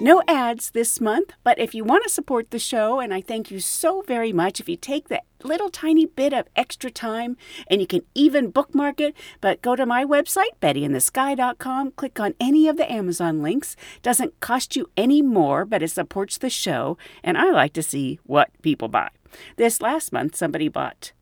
No 0.00 0.22
ads 0.26 0.72
this 0.72 1.00
month, 1.00 1.32
but 1.44 1.58
if 1.58 1.72
you 1.72 1.84
want 1.84 2.02
to 2.02 2.10
support 2.10 2.50
the 2.50 2.58
show, 2.58 2.98
and 2.98 3.14
I 3.14 3.20
thank 3.20 3.50
you 3.50 3.60
so 3.60 4.02
very 4.02 4.32
much 4.32 4.58
if 4.58 4.68
you 4.68 4.76
take 4.76 5.08
that 5.08 5.24
little 5.42 5.70
tiny 5.70 6.04
bit 6.04 6.32
of 6.32 6.48
extra 6.56 6.90
time 6.90 7.36
and 7.68 7.80
you 7.80 7.86
can 7.86 8.02
even 8.14 8.50
bookmark 8.50 9.00
it, 9.00 9.14
but 9.40 9.62
go 9.62 9.76
to 9.76 9.86
my 9.86 10.04
website, 10.04 10.58
bettyinthesky.com, 10.60 11.92
click 11.92 12.18
on 12.18 12.34
any 12.40 12.66
of 12.66 12.76
the 12.76 12.90
Amazon 12.90 13.40
links. 13.40 13.76
Doesn't 14.02 14.40
cost 14.40 14.74
you 14.74 14.90
any 14.96 15.22
more, 15.22 15.64
but 15.64 15.82
it 15.82 15.92
supports 15.92 16.38
the 16.38 16.50
show, 16.50 16.98
and 17.22 17.38
I 17.38 17.50
like 17.52 17.72
to 17.74 17.82
see 17.82 18.18
what 18.24 18.50
people 18.62 18.88
buy. 18.88 19.10
This 19.56 19.80
last 19.80 20.12
month, 20.12 20.34
somebody 20.34 20.68
bought 20.68 21.12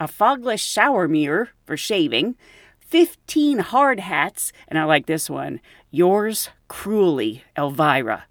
a 0.00 0.08
fogless 0.08 0.60
shower 0.60 1.06
mirror 1.06 1.50
for 1.64 1.76
shaving, 1.76 2.34
15 2.80 3.58
hard 3.58 4.00
hats, 4.00 4.52
and 4.68 4.78
I 4.78 4.84
like 4.84 5.06
this 5.06 5.30
one 5.30 5.60
Yours 5.90 6.48
cruelly, 6.72 7.44
Elvira. 7.56 8.24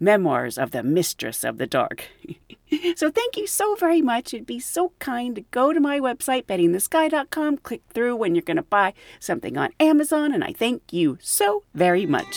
Memoirs 0.00 0.58
of 0.58 0.72
the 0.72 0.82
Mistress 0.82 1.44
of 1.44 1.58
the 1.58 1.66
Dark. 1.66 2.08
so 2.96 3.08
thank 3.08 3.36
you 3.36 3.46
so 3.46 3.76
very 3.76 4.02
much. 4.02 4.34
It'd 4.34 4.46
be 4.46 4.58
so 4.58 4.92
kind 4.98 5.36
to 5.36 5.42
go 5.52 5.72
to 5.72 5.78
my 5.78 6.00
website, 6.00 6.44
bettyinthesky.com, 6.46 7.58
click 7.58 7.82
through 7.88 8.16
when 8.16 8.34
you're 8.34 8.42
going 8.42 8.56
to 8.56 8.62
buy 8.64 8.94
something 9.20 9.56
on 9.56 9.70
Amazon, 9.78 10.34
and 10.34 10.42
I 10.42 10.52
thank 10.52 10.92
you 10.92 11.18
so 11.22 11.62
very 11.72 12.04
much. 12.04 12.34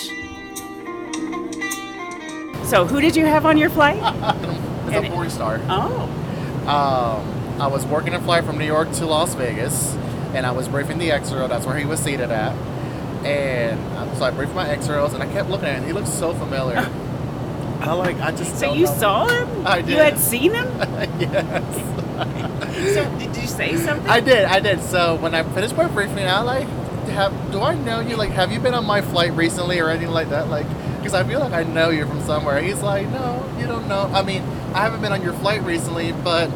So 2.69 2.85
who 2.85 3.01
did 3.01 3.15
you 3.15 3.25
have 3.25 3.45
on 3.45 3.57
your 3.57 3.69
flight? 3.71 3.99
It's 4.87 5.05
a 5.05 5.11
porn 5.11 5.29
star. 5.29 5.59
Oh, 5.67 6.03
Um, 6.65 7.61
I 7.61 7.67
was 7.67 7.85
working 7.85 8.13
a 8.13 8.21
flight 8.21 8.45
from 8.45 8.57
New 8.57 8.65
York 8.65 8.89
to 8.93 9.05
Las 9.05 9.33
Vegas, 9.33 9.95
and 10.33 10.45
I 10.45 10.51
was 10.51 10.69
briefing 10.69 10.97
the 10.97 11.11
X-Row. 11.11 11.49
That's 11.49 11.65
where 11.65 11.75
he 11.77 11.83
was 11.83 11.99
seated 11.99 12.31
at. 12.31 12.55
And 13.25 14.17
so 14.17 14.25
I 14.25 14.31
briefed 14.31 14.53
my 14.55 14.67
X-Rows, 14.69 15.13
and 15.13 15.21
I 15.21 15.27
kept 15.31 15.49
looking 15.49 15.67
at 15.67 15.77
him. 15.79 15.85
He 15.85 15.93
looked 15.93 16.07
so 16.07 16.33
familiar. 16.33 16.77
I 17.79 17.93
like, 17.93 18.19
I 18.19 18.31
just 18.31 18.57
so 18.59 18.73
you 18.73 18.85
know. 18.85 18.93
saw 18.95 19.27
him? 19.27 19.67
I 19.67 19.81
did. 19.81 19.89
You 19.91 19.97
had 19.97 20.17
seen 20.17 20.53
him? 20.53 20.65
yes. 21.19 22.93
So 22.93 23.19
did 23.19 23.35
you 23.35 23.47
say 23.47 23.75
something? 23.77 24.09
I 24.09 24.19
did, 24.19 24.45
I 24.45 24.59
did. 24.59 24.81
So 24.81 25.15
when 25.15 25.35
I 25.35 25.43
finished 25.43 25.75
my 25.77 25.87
briefing, 25.87 26.25
I 26.27 26.41
like, 26.41 26.67
have, 27.09 27.51
do 27.51 27.61
I 27.61 27.75
know 27.75 27.99
you? 27.99 28.15
Like, 28.15 28.31
have 28.31 28.51
you 28.51 28.59
been 28.59 28.73
on 28.73 28.85
my 28.85 29.01
flight 29.01 29.31
recently 29.33 29.79
or 29.79 29.89
anything 29.89 30.13
like 30.13 30.29
that? 30.29 30.49
Like, 30.49 30.67
Because 30.97 31.13
I 31.13 31.23
feel 31.23 31.39
like 31.39 31.53
I 31.53 31.63
know 31.63 31.89
you 31.89 32.05
from 32.07 32.21
somewhere. 32.21 32.61
He's 32.61 32.81
like, 32.81 33.07
no, 33.09 33.47
you 33.59 33.67
don't 33.67 33.87
know. 33.87 34.09
I 34.13 34.23
mean, 34.23 34.41
I 34.73 34.81
haven't 34.81 35.01
been 35.01 35.11
on 35.11 35.21
your 35.21 35.33
flight 35.33 35.61
recently, 35.63 36.11
but 36.11 36.49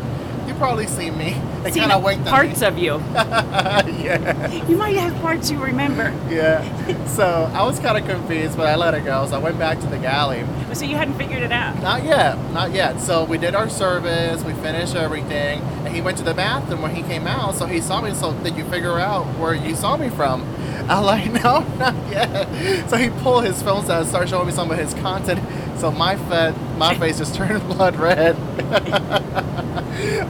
you 0.47 0.53
probably 0.55 0.87
seen 0.87 1.17
me. 1.17 1.39
They 1.63 1.71
Seen 1.71 1.83
kind 1.83 1.91
of 1.93 2.03
winked 2.03 2.25
parts 2.25 2.61
of 2.63 2.77
you. 2.77 2.97
yeah. 3.13 4.51
You 4.67 4.75
might 4.77 4.97
have 4.97 5.13
parts 5.21 5.51
you 5.51 5.61
remember. 5.63 6.11
Yeah. 6.29 6.67
So 7.11 7.51
I 7.53 7.63
was 7.63 7.77
kind 7.79 7.97
of 7.97 8.05
confused, 8.09 8.55
but 8.55 8.67
I 8.67 8.75
let 8.77 8.93
it 8.93 9.03
go. 9.03 9.25
So 9.27 9.35
I 9.35 9.39
went 9.39 9.59
back 9.59 9.81
to 9.81 9.87
the 9.87 9.97
galley. 9.97 10.45
So 10.73 10.85
you 10.85 10.95
hadn't 10.95 11.17
figured 11.17 11.43
it 11.43 11.51
out. 11.51 11.77
Not 11.81 12.05
yet, 12.05 12.37
not 12.53 12.71
yet. 12.71 13.01
So 13.01 13.25
we 13.25 13.37
did 13.37 13.53
our 13.53 13.69
service, 13.69 14.41
we 14.45 14.53
finished 14.53 14.95
everything, 14.95 15.59
and 15.59 15.89
he 15.93 15.99
went 15.99 16.17
to 16.19 16.23
the 16.23 16.33
bathroom 16.33 16.81
when 16.81 16.95
he 16.95 17.01
came 17.03 17.27
out. 17.27 17.55
So 17.55 17.65
he 17.65 17.81
saw 17.81 17.99
me. 18.01 18.13
So 18.13 18.33
did 18.43 18.55
you 18.55 18.63
figure 18.63 18.97
out 18.97 19.25
where 19.37 19.53
you 19.53 19.75
saw 19.75 19.97
me 19.97 20.09
from? 20.09 20.43
I'm 20.89 21.03
like, 21.03 21.31
no, 21.33 21.59
not 21.77 21.95
yet. 22.09 22.89
So 22.89 22.95
he 22.95 23.09
pulled 23.09 23.43
his 23.43 23.61
phone 23.61 23.83
out 23.91 23.99
and 23.99 24.07
started 24.07 24.29
showing 24.29 24.47
me 24.47 24.53
some 24.53 24.71
of 24.71 24.77
his 24.77 24.93
content. 24.95 25.41
So 25.79 25.91
my 25.91 26.15
fa- 26.15 26.55
my 26.77 26.95
face 26.97 27.17
just 27.17 27.35
turned 27.35 27.61
blood 27.67 27.97
red. 27.97 28.37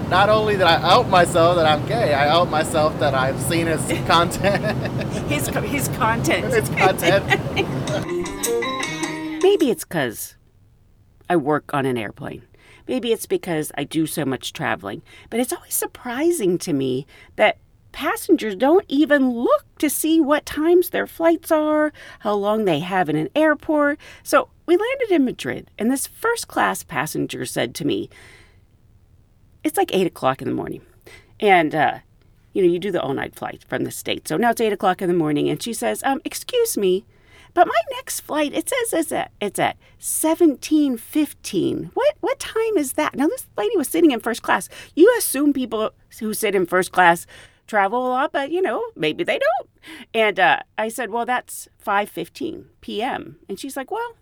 Not 0.09 0.29
only 0.29 0.55
that 0.55 0.67
I 0.67 0.75
out 0.81 1.09
myself 1.09 1.55
that 1.55 1.65
I'm 1.65 1.85
gay, 1.87 2.13
I 2.13 2.29
out 2.29 2.49
myself 2.49 2.97
that 2.99 3.13
I've 3.13 3.39
seen 3.41 3.67
his 3.67 3.81
content. 4.07 4.63
His 5.29 5.47
his 5.47 5.87
content. 5.89 6.53
his 6.53 6.69
content. 6.69 7.25
Maybe 9.43 9.69
it's 9.69 9.83
because 9.83 10.35
I 11.29 11.35
work 11.35 11.73
on 11.73 11.85
an 11.85 11.97
airplane. 11.97 12.43
Maybe 12.87 13.11
it's 13.11 13.25
because 13.25 13.71
I 13.77 13.83
do 13.83 14.05
so 14.05 14.25
much 14.25 14.53
traveling. 14.53 15.01
But 15.29 15.39
it's 15.39 15.53
always 15.53 15.73
surprising 15.73 16.57
to 16.59 16.73
me 16.73 17.07
that 17.35 17.57
passengers 17.91 18.55
don't 18.55 18.85
even 18.87 19.31
look 19.31 19.65
to 19.79 19.89
see 19.89 20.19
what 20.19 20.45
times 20.45 20.89
their 20.89 21.07
flights 21.07 21.51
are, 21.51 21.93
how 22.19 22.33
long 22.33 22.65
they 22.65 22.79
have 22.79 23.09
in 23.09 23.15
an 23.15 23.29
airport. 23.35 23.99
So 24.23 24.49
we 24.65 24.77
landed 24.77 25.11
in 25.11 25.25
Madrid, 25.25 25.69
and 25.77 25.91
this 25.91 26.07
first 26.07 26.47
class 26.47 26.83
passenger 26.83 27.45
said 27.45 27.75
to 27.75 27.85
me, 27.85 28.09
It's 29.63 29.77
like 29.77 29.93
8 29.93 30.07
o'clock 30.07 30.41
in 30.41 30.47
the 30.47 30.53
morning. 30.53 30.81
And, 31.39 31.73
uh, 31.73 31.99
you 32.53 32.61
know, 32.61 32.71
you 32.71 32.79
do 32.79 32.91
the 32.91 33.01
all 33.01 33.13
night 33.13 33.35
flight 33.35 33.63
from 33.67 33.83
the 33.83 33.91
States. 33.91 34.29
So 34.29 34.37
now 34.37 34.51
it's 34.51 34.61
8 34.61 34.73
o'clock 34.73 35.01
in 35.01 35.07
the 35.07 35.15
morning, 35.15 35.49
and 35.49 35.61
she 35.61 35.73
says, 35.73 36.03
um, 36.03 36.21
Excuse 36.25 36.77
me, 36.77 37.05
but 37.53 37.67
my 37.67 37.81
next 37.91 38.21
flight, 38.21 38.53
it 38.53 38.69
says 38.69 38.93
it's 38.93 39.11
at, 39.11 39.31
it's 39.41 39.59
at 39.59 39.75
1715. 39.99 41.91
What, 41.93 42.15
what 42.21 42.39
time 42.39 42.77
is 42.77 42.93
that? 42.93 43.15
Now, 43.15 43.27
this 43.27 43.47
lady 43.57 43.75
was 43.75 43.89
sitting 43.89 44.11
in 44.11 44.21
first 44.21 44.41
class. 44.41 44.69
You 44.95 45.13
assume 45.17 45.51
people 45.53 45.91
who 46.19 46.33
sit 46.33 46.55
in 46.55 46.65
first 46.65 46.91
class 46.91 47.27
travel 47.67 48.07
a 48.07 48.09
lot, 48.09 48.31
but, 48.31 48.51
you 48.51 48.61
know, 48.61 48.83
maybe 48.95 49.23
they 49.23 49.39
don't. 49.39 49.69
And 50.13 50.39
uh, 50.39 50.59
I 50.77 50.87
said, 50.89 51.09
well, 51.09 51.25
that's 51.25 51.67
5.15 51.85 52.65
p.m. 52.81 53.37
And 53.49 53.59
she's 53.59 53.75
like, 53.75 53.91
well, 53.91 54.15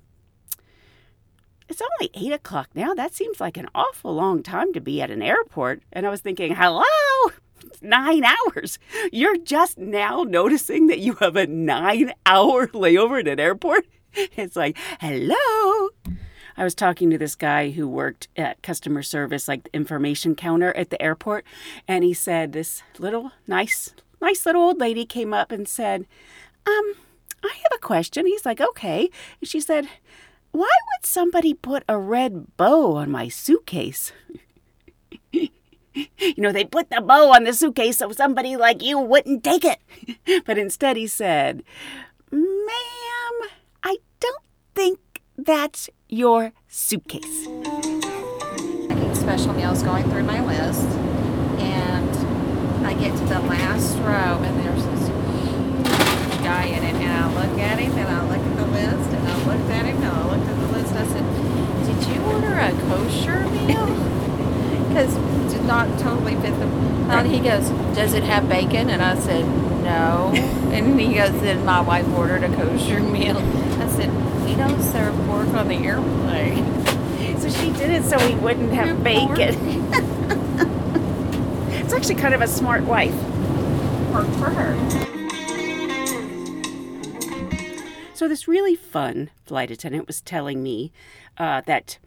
it's 1.69 1.81
only 1.81 2.09
8 2.13 2.33
o'clock 2.33 2.69
now. 2.73 2.93
That 2.93 3.13
seems 3.13 3.39
like 3.39 3.55
an 3.55 3.67
awful 3.75 4.13
long 4.13 4.41
time 4.41 4.73
to 4.73 4.81
be 4.81 5.01
at 5.01 5.11
an 5.11 5.21
airport. 5.21 5.83
And 5.93 6.05
I 6.05 6.09
was 6.09 6.21
thinking, 6.21 6.55
hello? 6.55 6.83
Nine 7.81 8.25
hours. 8.25 8.79
You're 9.11 9.37
just 9.37 9.77
now 9.77 10.23
noticing 10.23 10.87
that 10.87 10.99
you 10.99 11.13
have 11.15 11.35
a 11.35 11.47
nine 11.47 12.13
hour 12.25 12.67
layover 12.73 13.19
at 13.19 13.27
an 13.27 13.39
airport? 13.39 13.85
It's 14.35 14.55
like, 14.55 14.75
hello. 14.99 15.89
I 16.57 16.63
was 16.63 16.73
talking 16.73 17.11
to 17.11 17.17
this 17.17 17.35
guy 17.35 17.69
who 17.69 17.87
worked 17.87 18.27
at 18.35 18.61
customer 18.63 19.03
service, 19.03 19.47
like 19.47 19.63
the 19.63 19.75
information 19.75 20.35
counter 20.35 20.75
at 20.75 20.89
the 20.89 20.99
airport, 20.99 21.45
and 21.87 22.03
he 22.03 22.15
said 22.15 22.51
this 22.51 22.81
little 22.97 23.31
nice, 23.47 23.93
nice 24.19 24.47
little 24.47 24.63
old 24.63 24.79
lady 24.79 25.05
came 25.05 25.31
up 25.31 25.51
and 25.51 25.67
said, 25.67 26.07
Um, 26.65 26.95
I 27.43 27.53
have 27.53 27.71
a 27.75 27.79
question. 27.79 28.25
He's 28.25 28.45
like, 28.45 28.59
okay. 28.59 29.09
And 29.39 29.47
she 29.47 29.61
said, 29.61 29.87
Why 30.59 30.65
would 30.65 31.05
somebody 31.05 31.53
put 31.53 31.85
a 31.87 31.97
red 31.97 32.57
bow 32.57 32.97
on 32.97 33.09
my 33.09 33.29
suitcase? 33.29 34.11
you 35.31 35.49
know, 36.35 36.51
they 36.51 36.65
put 36.65 36.89
the 36.89 36.99
bow 36.99 37.31
on 37.31 37.45
the 37.45 37.53
suitcase 37.53 37.99
so 37.99 38.11
somebody 38.11 38.57
like 38.57 38.83
you 38.83 38.99
wouldn't 38.99 39.41
take 39.41 39.63
it. 39.63 39.79
But 40.45 40.57
instead, 40.57 40.97
he 40.97 41.07
said, 41.07 41.63
Ma'am, 42.29 43.35
I 43.83 43.99
don't 44.19 44.43
think 44.75 44.99
that's 45.37 45.89
your 46.09 46.51
suitcase. 46.67 47.45
special 49.15 49.53
meals 49.53 49.81
going 49.81 50.03
through 50.11 50.23
my 50.23 50.45
list 50.45 50.83
and 51.63 52.85
I 52.85 52.95
get 52.95 53.17
to 53.17 53.25
the 53.27 53.39
last 53.39 53.95
row 53.99 54.43
and 54.43 54.59
there's 54.59 54.83
this 54.83 55.07
guy 56.43 56.65
in 56.65 56.83
it 56.83 56.95
and 56.95 57.13
I 57.13 57.47
look 57.47 57.57
at 57.59 57.79
him 57.79 57.93
and 57.93 58.09
I 58.09 58.27
look 58.27 58.45
at 58.45 58.57
the 58.57 58.67
list 58.67 59.18
looked 59.49 59.69
at 59.71 59.85
him 59.85 59.97
and 59.97 60.05
I 60.05 60.35
looked 60.35 60.47
at 60.47 60.59
the 60.59 60.67
list 60.77 60.93
I 60.93 61.05
said 61.07 61.25
did 61.85 62.07
you 62.15 62.21
order 62.23 62.53
a 62.53 62.71
kosher 62.87 63.47
meal? 63.49 64.05
Because 64.89 65.15
it 65.15 65.49
did 65.49 65.65
not 65.65 65.99
totally 65.99 66.33
fit 66.35 66.57
the 66.57 66.65
and 66.65 67.27
he 67.27 67.39
goes 67.39 67.69
does 67.95 68.13
it 68.13 68.23
have 68.23 68.49
bacon? 68.49 68.89
And 68.89 69.01
I 69.03 69.15
said 69.19 69.45
no. 69.83 70.31
And 70.73 70.99
he 70.99 71.13
goes 71.13 71.31
then 71.41 71.63
my 71.65 71.81
wife 71.81 72.07
ordered 72.09 72.43
a 72.43 72.55
kosher 72.55 72.99
meal. 72.99 73.37
I 73.37 73.87
said 73.87 74.09
we 74.45 74.55
don't 74.55 74.81
serve 74.81 75.15
pork 75.27 75.47
on 75.49 75.67
the 75.67 75.75
airplane. 75.75 76.65
So 77.39 77.49
she 77.49 77.71
did 77.71 77.91
it 77.91 78.03
so 78.03 78.17
he 78.19 78.35
wouldn't 78.35 78.73
have 78.73 79.03
bacon. 79.03 79.37
it's 81.71 81.93
actually 81.93 82.15
kind 82.15 82.33
of 82.33 82.41
a 82.41 82.47
smart 82.47 82.83
wife. 82.83 83.13
worked 84.11 84.33
for 84.35 84.49
her 84.49 85.18
So 88.19 88.27
this 88.27 88.49
really 88.49 88.75
fun 88.75 89.29
flight 89.45 89.71
attendant 89.71 90.05
was 90.05 90.19
telling 90.19 90.61
me 90.61 90.91
uh, 91.37 91.61
that 91.67 91.99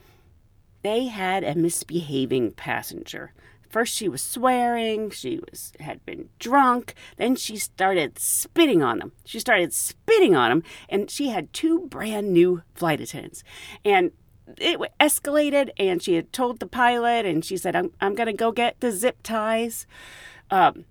they 0.82 1.06
had 1.06 1.42
a 1.42 1.54
misbehaving 1.54 2.50
passenger. 2.50 3.32
First, 3.70 3.94
she 3.94 4.10
was 4.10 4.20
swearing. 4.20 5.08
She 5.08 5.40
was 5.50 5.72
had 5.80 6.04
been 6.04 6.28
drunk. 6.38 6.92
Then 7.16 7.34
she 7.34 7.56
started 7.56 8.18
spitting 8.18 8.82
on 8.82 8.98
them. 8.98 9.12
She 9.24 9.40
started 9.40 9.72
spitting 9.72 10.36
on 10.36 10.50
them, 10.50 10.62
and 10.90 11.10
she 11.10 11.30
had 11.30 11.50
two 11.54 11.86
brand 11.86 12.30
new 12.30 12.60
flight 12.74 13.00
attendants. 13.00 13.42
And 13.82 14.10
it 14.58 14.78
escalated, 15.00 15.70
and 15.78 16.02
she 16.02 16.16
had 16.16 16.30
told 16.30 16.60
the 16.60 16.66
pilot, 16.66 17.24
and 17.24 17.42
she 17.42 17.56
said, 17.56 17.74
"I'm 17.74 17.90
I'm 18.02 18.14
gonna 18.14 18.34
go 18.34 18.52
get 18.52 18.78
the 18.80 18.92
zip 18.92 19.22
ties." 19.22 19.86
Um, 20.50 20.84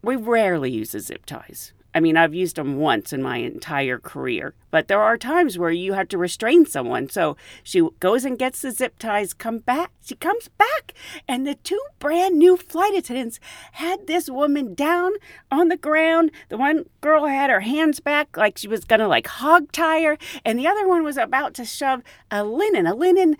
we 0.00 0.16
rarely 0.16 0.70
use 0.70 0.92
the 0.92 1.00
zip 1.00 1.26
ties. 1.26 1.74
I 1.94 2.00
mean, 2.00 2.16
I've 2.18 2.34
used 2.34 2.56
them 2.56 2.76
once 2.76 3.12
in 3.12 3.22
my 3.22 3.38
entire 3.38 3.98
career, 3.98 4.54
but 4.70 4.88
there 4.88 5.00
are 5.00 5.16
times 5.16 5.56
where 5.56 5.70
you 5.70 5.94
have 5.94 6.08
to 6.08 6.18
restrain 6.18 6.66
someone. 6.66 7.08
So 7.08 7.36
she 7.62 7.86
goes 7.98 8.26
and 8.26 8.38
gets 8.38 8.60
the 8.60 8.72
zip 8.72 8.98
ties, 8.98 9.32
come 9.32 9.58
back. 9.58 9.90
She 10.04 10.14
comes 10.14 10.48
back, 10.48 10.92
and 11.26 11.46
the 11.46 11.54
two 11.54 11.80
brand 11.98 12.38
new 12.38 12.58
flight 12.58 12.94
attendants 12.94 13.40
had 13.72 14.06
this 14.06 14.28
woman 14.28 14.74
down 14.74 15.12
on 15.50 15.68
the 15.68 15.78
ground. 15.78 16.30
The 16.50 16.58
one 16.58 16.84
girl 17.00 17.26
had 17.26 17.48
her 17.48 17.60
hands 17.60 18.00
back 18.00 18.36
like 18.36 18.58
she 18.58 18.68
was 18.68 18.84
gonna 18.84 19.08
like 19.08 19.26
hog 19.26 19.72
tie 19.72 20.02
her, 20.02 20.18
and 20.44 20.58
the 20.58 20.68
other 20.68 20.86
one 20.86 21.04
was 21.04 21.16
about 21.16 21.54
to 21.54 21.64
shove 21.64 22.02
a 22.30 22.44
linen, 22.44 22.86
a 22.86 22.94
linen 22.94 23.36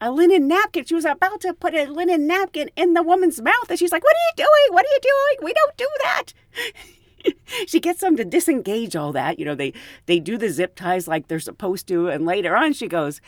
a 0.00 0.10
linen 0.10 0.46
napkin. 0.46 0.84
She 0.84 0.94
was 0.94 1.04
about 1.04 1.40
to 1.40 1.54
put 1.54 1.74
a 1.74 1.86
linen 1.86 2.26
napkin 2.26 2.70
in 2.76 2.94
the 2.94 3.02
woman's 3.02 3.40
mouth, 3.40 3.70
and 3.70 3.78
she's 3.78 3.92
like, 3.92 4.04
"What 4.04 4.14
are 4.14 4.26
you 4.30 4.44
doing? 4.44 4.74
What 4.74 4.84
are 4.84 4.94
you 4.94 5.00
doing? 5.02 5.46
We 5.46 5.52
don't 5.52 5.76
do 5.76 5.88
that." 6.02 6.32
she 7.66 7.80
gets 7.80 8.00
them 8.00 8.16
to 8.16 8.24
disengage 8.24 8.96
all 8.96 9.12
that. 9.12 9.38
You 9.38 9.44
know, 9.44 9.54
they 9.54 9.72
they 10.06 10.20
do 10.20 10.38
the 10.38 10.50
zip 10.50 10.74
ties 10.74 11.08
like 11.08 11.28
they're 11.28 11.40
supposed 11.40 11.86
to, 11.88 12.08
and 12.08 12.24
later 12.24 12.56
on 12.56 12.72
she 12.72 12.88
goes, 12.88 13.20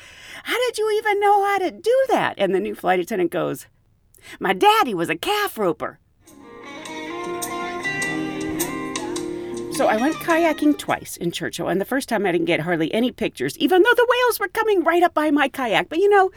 "How 0.45 0.59
did 0.67 0.79
you 0.79 0.91
even 0.99 1.21
know 1.21 1.45
how 1.45 1.59
to 1.59 1.71
do 1.71 2.05
that?" 2.09 2.35
And 2.39 2.55
the 2.55 2.61
new 2.61 2.75
flight 2.75 3.01
attendant 3.01 3.31
goes, 3.31 3.67
"My 4.41 4.53
daddy 4.53 4.95
was 4.95 5.11
a 5.11 5.17
calf 5.17 5.59
roper." 5.59 5.99
So 9.77 9.89
I 9.89 9.99
went 9.99 10.15
kayaking 10.17 10.79
twice 10.79 11.19
in 11.19 11.31
Churchill, 11.31 11.69
and 11.69 11.79
the 11.79 11.85
first 11.85 12.09
time 12.09 12.25
I 12.25 12.33
didn't 12.33 12.47
get 12.47 12.61
hardly 12.61 12.93
any 12.95 13.13
pictures, 13.13 13.59
even 13.59 13.83
though 13.83 13.95
the 13.95 14.07
whales 14.09 14.41
were 14.41 14.49
coming 14.49 14.83
right 14.83 15.03
up 15.03 15.13
by 15.13 15.31
my 15.31 15.49
kayak. 15.49 15.91
But 15.91 15.99
you 15.99 16.09
know, 16.09 16.31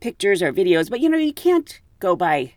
pictures 0.00 0.42
or 0.42 0.52
videos, 0.52 0.90
but 0.90 0.98
you 0.98 1.08
know, 1.08 1.18
you 1.18 1.32
can't 1.32 1.80
go 2.00 2.16
by 2.16 2.54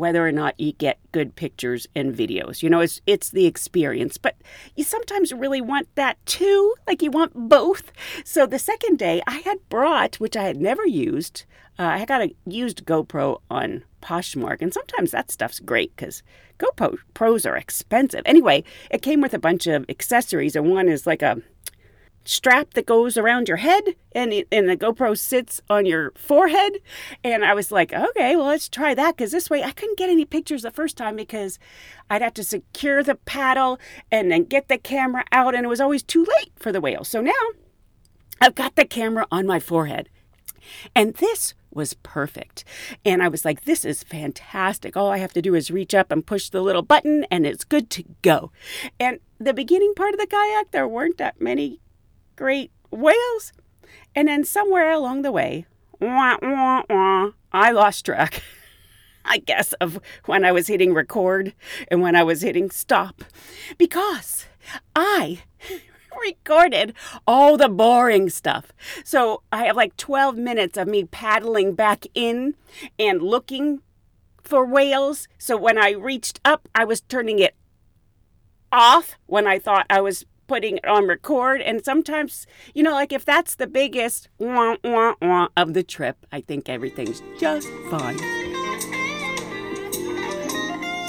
whether 0.00 0.26
or 0.26 0.32
not 0.32 0.58
you 0.58 0.72
get 0.72 0.98
good 1.12 1.36
pictures 1.36 1.86
and 1.94 2.14
videos. 2.14 2.62
You 2.62 2.70
know, 2.70 2.80
it's 2.80 3.00
it's 3.06 3.28
the 3.30 3.46
experience, 3.46 4.16
but 4.16 4.34
you 4.74 4.82
sometimes 4.82 5.32
really 5.32 5.60
want 5.60 5.94
that 5.94 6.16
too. 6.24 6.74
Like 6.86 7.02
you 7.02 7.10
want 7.10 7.48
both. 7.48 7.92
So 8.24 8.46
the 8.46 8.58
second 8.58 8.98
day, 8.98 9.22
I 9.26 9.38
had 9.38 9.58
brought, 9.68 10.16
which 10.16 10.36
I 10.36 10.44
had 10.44 10.56
never 10.56 10.86
used. 10.86 11.44
Uh, 11.78 11.98
I 12.00 12.04
got 12.06 12.22
a 12.22 12.34
used 12.46 12.84
GoPro 12.84 13.40
on 13.50 13.84
Poshmark, 14.02 14.62
and 14.62 14.72
sometimes 14.72 15.10
that 15.10 15.30
stuff's 15.30 15.60
great 15.60 15.94
because 15.94 16.22
GoPro 16.58 16.96
pros 17.14 17.44
are 17.44 17.56
expensive. 17.56 18.22
Anyway, 18.24 18.64
it 18.90 19.02
came 19.02 19.20
with 19.20 19.34
a 19.34 19.38
bunch 19.38 19.66
of 19.66 19.84
accessories, 19.88 20.56
and 20.56 20.70
one 20.70 20.88
is 20.88 21.06
like 21.06 21.22
a 21.22 21.42
strap 22.24 22.74
that 22.74 22.86
goes 22.86 23.16
around 23.16 23.48
your 23.48 23.56
head 23.56 23.82
and 24.12 24.32
and 24.52 24.68
the 24.68 24.76
GoPro 24.76 25.16
sits 25.16 25.60
on 25.70 25.86
your 25.86 26.12
forehead 26.16 26.78
and 27.24 27.44
I 27.44 27.54
was 27.54 27.72
like 27.72 27.92
okay 27.92 28.36
well 28.36 28.46
let's 28.46 28.68
try 28.68 28.94
that 28.94 29.16
cuz 29.16 29.32
this 29.32 29.48
way 29.48 29.64
I 29.64 29.72
couldn't 29.72 29.98
get 29.98 30.10
any 30.10 30.24
pictures 30.24 30.62
the 30.62 30.70
first 30.70 30.96
time 30.96 31.16
because 31.16 31.58
I'd 32.10 32.22
have 32.22 32.34
to 32.34 32.44
secure 32.44 33.02
the 33.02 33.14
paddle 33.14 33.80
and 34.12 34.30
then 34.30 34.44
get 34.44 34.68
the 34.68 34.78
camera 34.78 35.24
out 35.32 35.54
and 35.54 35.64
it 35.64 35.68
was 35.68 35.80
always 35.80 36.02
too 36.02 36.24
late 36.38 36.52
for 36.56 36.72
the 36.72 36.80
whale 36.80 37.04
so 37.04 37.20
now 37.20 37.32
I've 38.40 38.54
got 38.54 38.76
the 38.76 38.86
camera 38.86 39.26
on 39.30 39.46
my 39.46 39.60
forehead. 39.60 40.08
And 40.94 41.14
this 41.14 41.54
was 41.70 41.94
perfect. 41.94 42.64
And 43.04 43.22
I 43.22 43.28
was 43.28 43.44
like, 43.44 43.64
this 43.64 43.84
is 43.84 44.02
fantastic. 44.02 44.96
All 44.96 45.10
I 45.10 45.18
have 45.18 45.32
to 45.34 45.42
do 45.42 45.54
is 45.54 45.70
reach 45.70 45.94
up 45.94 46.10
and 46.10 46.26
push 46.26 46.48
the 46.48 46.62
little 46.62 46.82
button, 46.82 47.26
and 47.30 47.46
it's 47.46 47.64
good 47.64 47.90
to 47.90 48.04
go. 48.22 48.50
And 48.98 49.20
the 49.38 49.52
beginning 49.52 49.94
part 49.94 50.14
of 50.14 50.20
the 50.20 50.26
kayak, 50.26 50.70
there 50.70 50.88
weren't 50.88 51.18
that 51.18 51.40
many 51.40 51.80
great 52.40 52.72
whales. 52.90 53.52
And 54.14 54.26
then 54.26 54.44
somewhere 54.44 54.90
along 54.90 55.22
the 55.22 55.30
way, 55.30 55.66
wah, 56.00 56.38
wah, 56.40 56.82
wah, 56.88 57.30
I 57.52 57.70
lost 57.70 58.06
track. 58.06 58.42
I 59.26 59.36
guess, 59.36 59.74
of 59.74 60.00
when 60.24 60.46
I 60.46 60.50
was 60.50 60.66
hitting 60.66 60.94
record 60.94 61.52
and 61.88 62.00
when 62.00 62.16
I 62.16 62.22
was 62.22 62.40
hitting 62.40 62.70
stop 62.70 63.22
because 63.76 64.46
I 64.96 65.42
recorded 66.26 66.94
all 67.26 67.58
the 67.58 67.68
boring 67.68 68.30
stuff. 68.30 68.72
So 69.04 69.42
I 69.52 69.66
have 69.66 69.76
like 69.76 69.98
12 69.98 70.38
minutes 70.38 70.78
of 70.78 70.88
me 70.88 71.04
paddling 71.04 71.74
back 71.74 72.06
in 72.14 72.54
and 72.98 73.20
looking 73.20 73.82
for 74.42 74.64
whales. 74.64 75.28
So 75.36 75.58
when 75.58 75.76
I 75.76 75.90
reached 75.90 76.40
up, 76.42 76.66
I 76.74 76.86
was 76.86 77.02
turning 77.02 77.38
it 77.38 77.54
off 78.72 79.16
when 79.26 79.46
I 79.46 79.58
thought 79.58 79.84
I 79.90 80.00
was 80.00 80.24
putting 80.50 80.78
it 80.78 80.84
on 80.84 81.06
record. 81.06 81.60
And 81.62 81.84
sometimes, 81.84 82.44
you 82.74 82.82
know, 82.82 82.90
like 82.90 83.12
if 83.12 83.24
that's 83.24 83.54
the 83.54 83.68
biggest 83.68 84.28
wah, 84.38 84.76
wah, 84.82 85.14
wah 85.22 85.46
of 85.56 85.74
the 85.74 85.84
trip, 85.84 86.26
I 86.32 86.40
think 86.40 86.68
everything's 86.68 87.22
just 87.38 87.68
fine. 87.88 88.18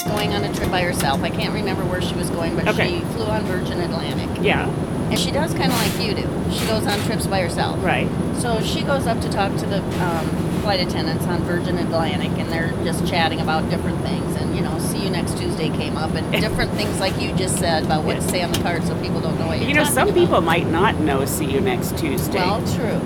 going 0.07 0.33
on 0.33 0.43
a 0.43 0.53
trip 0.53 0.69
by 0.69 0.81
herself. 0.81 1.23
I 1.23 1.29
can't 1.29 1.53
remember 1.53 1.83
where 1.85 2.01
she 2.01 2.13
was 2.15 2.29
going, 2.29 2.55
but 2.55 2.67
Okay. 2.67 2.99
she 2.99 3.05
flew 3.13 3.25
on 3.25 3.43
Virgin 3.45 3.79
Atlantic. 3.79 4.29
Yeah, 4.43 4.67
And 5.09 5.17
she 5.17 5.31
does 5.31 5.53
kind 5.53 5.71
of 5.71 5.77
like 5.77 6.05
you 6.05 6.13
do. 6.13 6.27
She 6.51 6.65
goes 6.67 6.85
on 6.85 6.99
trips 7.05 7.25
by 7.27 7.39
herself. 7.41 7.83
right. 7.83 8.07
So 8.37 8.59
she 8.61 8.81
goes 8.81 9.07
up 9.07 9.19
to 9.21 9.29
talk 9.29 9.55
to 9.59 9.65
the 9.65 9.77
um, 10.03 10.27
flight 10.61 10.79
attendants 10.79 11.25
on 11.25 11.41
Virgin 11.43 11.77
Atlantic, 11.77 12.29
and 12.39 12.51
they're 12.51 12.71
just 12.83 13.07
chatting 13.07 13.41
about 13.41 13.69
different 13.69 13.99
things. 14.01 14.35
And, 14.35 14.55
you 14.55 14.61
know, 14.61 14.77
see 14.79 15.03
you 15.03 15.09
next 15.09 15.37
Tuesday 15.37 15.69
came 15.69 15.97
up, 15.97 16.11
and 16.13 16.31
different 16.41 16.71
things 16.73 16.99
like 16.99 17.19
you 17.19 17.33
just 17.35 17.57
said 17.57 17.83
about 17.83 18.03
what 18.03 18.15
to 18.15 18.21
say 18.21 18.41
on 18.43 18.51
the 18.51 18.59
card 18.59 18.83
so 18.83 18.99
people 19.01 19.19
don't 19.21 19.37
know 19.39 19.47
what 19.47 19.59
you're 19.59 19.67
You 19.67 19.75
know, 19.75 19.83
some 19.83 20.09
about. 20.09 20.17
people 20.17 20.41
might 20.41 20.67
not 20.67 20.95
know 20.99 21.25
"see 21.25 21.45
you 21.45 21.59
next 21.61 21.97
Tuesday." 21.97 22.37
Well, 22.39 22.61
true. 22.75 23.01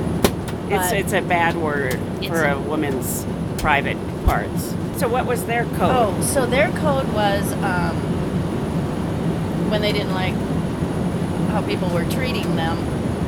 it's 0.76 0.92
it's 0.92 1.14
a 1.14 1.22
bad 1.22 1.56
word 1.56 2.00
for 2.28 2.44
a 2.46 2.60
woman's 2.60 3.26
private 3.58 3.98
parts. 4.26 4.76
So 4.98 5.08
what 5.08 5.26
was 5.26 5.46
their 5.46 5.66
code? 5.66 5.80
Oh, 5.82 6.22
so 6.22 6.46
their 6.46 6.70
code 6.72 7.12
was 7.14 7.52
um, 7.64 7.96
when 9.70 9.82
they 9.82 9.92
didn't 9.92 10.14
like 10.14 10.34
how 11.50 11.62
people 11.66 11.90
were 11.90 12.06
treating 12.12 12.56
them, 12.56 12.78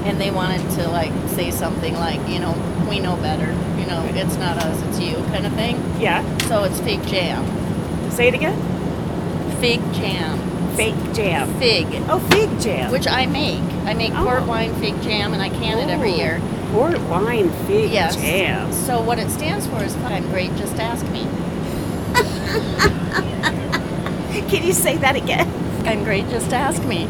and 0.05 0.19
they 0.19 0.31
wanted 0.31 0.61
to 0.71 0.87
like 0.89 1.11
say 1.29 1.51
something 1.51 1.93
like, 1.95 2.25
you 2.27 2.39
know, 2.39 2.53
we 2.87 2.99
know 2.99 3.15
better. 3.17 3.51
You 3.79 3.85
know, 3.87 4.03
it's 4.13 4.37
not 4.37 4.57
us, 4.57 4.81
it's 4.83 4.99
you, 4.99 5.15
kind 5.31 5.45
of 5.45 5.53
thing. 5.53 5.75
Yeah. 5.99 6.23
So 6.47 6.63
it's 6.63 6.79
fig 6.79 7.05
jam, 7.07 7.45
Say 8.11 8.27
it 8.29 8.33
again. 8.33 8.55
fig 9.59 9.81
jam, 9.93 10.39
Fake 10.75 10.95
jam. 11.13 11.53
fig, 11.59 11.87
Oh, 12.09 12.19
fig 12.31 12.59
jam. 12.59 12.91
which 12.91 13.07
I 13.07 13.25
make. 13.25 13.61
I 13.85 13.93
make 13.93 14.13
Oh. 14.15 14.23
port 14.23 14.45
wine 14.45 14.73
fig 14.75 15.01
jam, 15.01 15.33
and 15.33 15.41
I 15.41 15.49
can 15.49 15.77
it 15.79 15.89
every 15.89 16.13
Ooh. 16.13 16.17
year. 16.17 16.41
Port 16.73 16.99
wine 17.09 17.49
fig 17.65 17.91
Yes. 17.91 18.15
jam. 18.15 18.71
So 18.71 19.01
what 19.01 19.19
it 19.19 19.29
stands 19.31 19.65
for 19.67 19.83
is 19.83 19.95
I'm 20.05 20.27
great. 20.29 20.55
Just 20.57 20.79
ask 20.79 21.05
me. 21.09 21.25
Can 24.49 24.63
you 24.63 24.73
say 24.73 24.97
that 24.97 25.15
again? 25.15 25.47
I'm 25.85 26.03
great, 26.03 26.27
just 26.29 26.51
ask 26.53 26.83
me. 26.83 27.07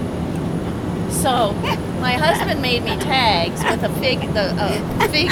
So, 1.10 1.54
my 2.00 2.14
husband 2.14 2.62
made 2.62 2.84
me 2.84 2.96
tags 2.98 3.64
with 3.64 3.84
a 3.84 3.90
fig, 4.00 4.22
the 4.34 4.54
fig, 5.10 5.32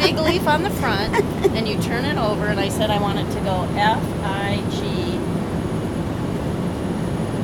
fig 0.00 0.16
leaf 0.16 0.46
on 0.46 0.62
the 0.62 0.70
front, 0.70 1.14
and 1.54 1.66
you 1.68 1.78
turn 1.82 2.04
it 2.04 2.16
over, 2.16 2.46
and 2.46 2.58
I 2.60 2.68
said 2.68 2.90
I 2.90 3.00
want 3.00 3.18
it 3.18 3.30
to 3.32 3.40
go 3.40 3.66
F 3.74 4.02
I 4.22 4.62
G 4.70 5.18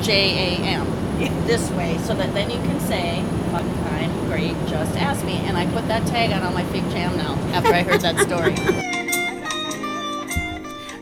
J 0.05 0.57
A 0.57 0.63
M 0.65 0.87
this 1.47 1.71
way, 1.73 1.99
so 1.99 2.15
that 2.15 2.33
then 2.33 2.51
you 2.51 2.59
can 2.59 2.81
say, 2.81 3.23
"Fuck, 3.51 3.65
I'm 3.93 4.27
great, 4.29 4.55
just 4.67 4.97
ask 4.97 5.25
me. 5.25 5.37
And 5.45 5.57
I 5.57 5.67
put 5.73 5.87
that 5.89 6.07
tag 6.07 6.33
on 6.33 6.43
on 6.43 6.55
my 6.55 6.65
fig 6.67 6.89
jam 6.91 7.17
now 7.17 7.35
after 7.53 7.75
I 7.75 7.83
heard 7.83 8.01
that 8.01 8.19
story. 8.21 8.55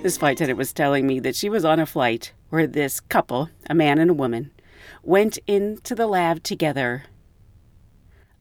This 0.02 0.16
flight 0.16 0.38
attendant 0.38 0.58
was 0.58 0.72
telling 0.72 1.06
me 1.06 1.20
that 1.20 1.36
she 1.36 1.48
was 1.48 1.64
on 1.64 1.78
a 1.78 1.86
flight 1.86 2.32
where 2.50 2.66
this 2.66 2.98
couple, 2.98 3.50
a 3.68 3.74
man 3.74 3.98
and 3.98 4.10
a 4.10 4.14
woman, 4.14 4.50
went 5.08 5.38
into 5.46 5.94
the 5.94 6.06
lav 6.06 6.42
together 6.42 7.04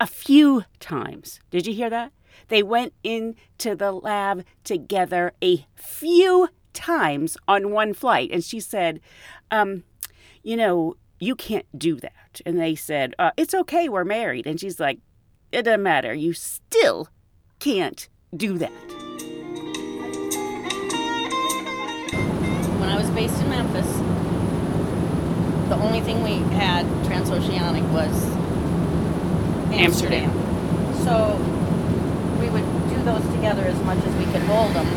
a 0.02 0.06
few 0.06 0.66
times. 0.82 1.40
Did 1.50 1.66
you 1.66 1.74
hear 1.74 1.90
that? 1.90 2.12
They 2.50 2.62
went 2.62 2.94
into 3.06 3.74
the 3.74 3.94
lav 3.94 4.44
together 4.66 5.32
a 5.42 5.66
few 5.76 6.50
times 6.74 7.38
on 7.48 7.72
one 7.72 7.94
flight. 7.94 8.32
And 8.34 8.44
she 8.44 8.60
said, 8.60 9.00
um, 9.50 9.86
You 10.44 10.58
know, 10.58 10.98
you 11.20 11.38
can't 11.38 11.66
do 11.78 11.96
that. 12.02 12.42
And 12.46 12.60
they 12.60 12.76
said, 12.76 13.16
uh, 13.18 13.32
It's 13.38 13.54
okay, 13.54 13.88
we're 13.88 14.04
married. 14.04 14.46
And 14.46 14.60
she's 14.60 14.78
like, 14.78 15.00
It 15.54 15.62
doesn't 15.64 15.84
matter. 15.84 16.14
You 16.14 16.34
still 16.34 17.08
can't 17.60 18.10
do 18.36 18.58
that. 18.58 18.72
when 22.78 22.90
I 22.90 22.98
was 22.98 23.10
based 23.12 23.42
in 23.42 23.50
Memphis, 23.50 24.17
the 25.70 25.76
only 25.76 26.02
thing 26.02 26.24
we 26.24 26.38
had 26.56 26.86
transoceanic 27.06 27.84
was 27.92 28.14
Amsterdam. 29.74 30.32
So 31.04 31.36
we 32.40 32.50
would 32.50 32.66
do 32.90 33.02
those 33.04 33.24
together 33.36 33.64
as 33.64 33.80
much 33.84 34.00
as 34.04 34.14
we 34.16 34.26
could 34.32 34.42
hold 34.44 34.74
them, 34.74 34.88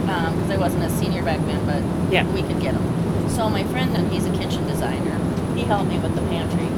because 0.00 0.50
um, 0.50 0.52
I 0.52 0.56
wasn't 0.56 0.84
a 0.84 0.90
senior 0.90 1.22
back 1.22 1.40
then, 1.46 1.64
but 1.66 1.82
Yeah. 2.12 2.24
we 2.32 2.42
could 2.42 2.60
get 2.60 2.74
them. 2.74 3.28
So 3.30 3.48
my 3.50 3.64
friend, 3.64 3.94
and 3.96 4.10
he's 4.12 4.26
a 4.26 4.32
kitchen 4.32 4.66
designer, 4.66 5.18
he 5.54 5.62
helped 5.62 5.88
me 5.90 5.98
with 5.98 6.14
the 6.14 6.22
pantry. 6.22 6.68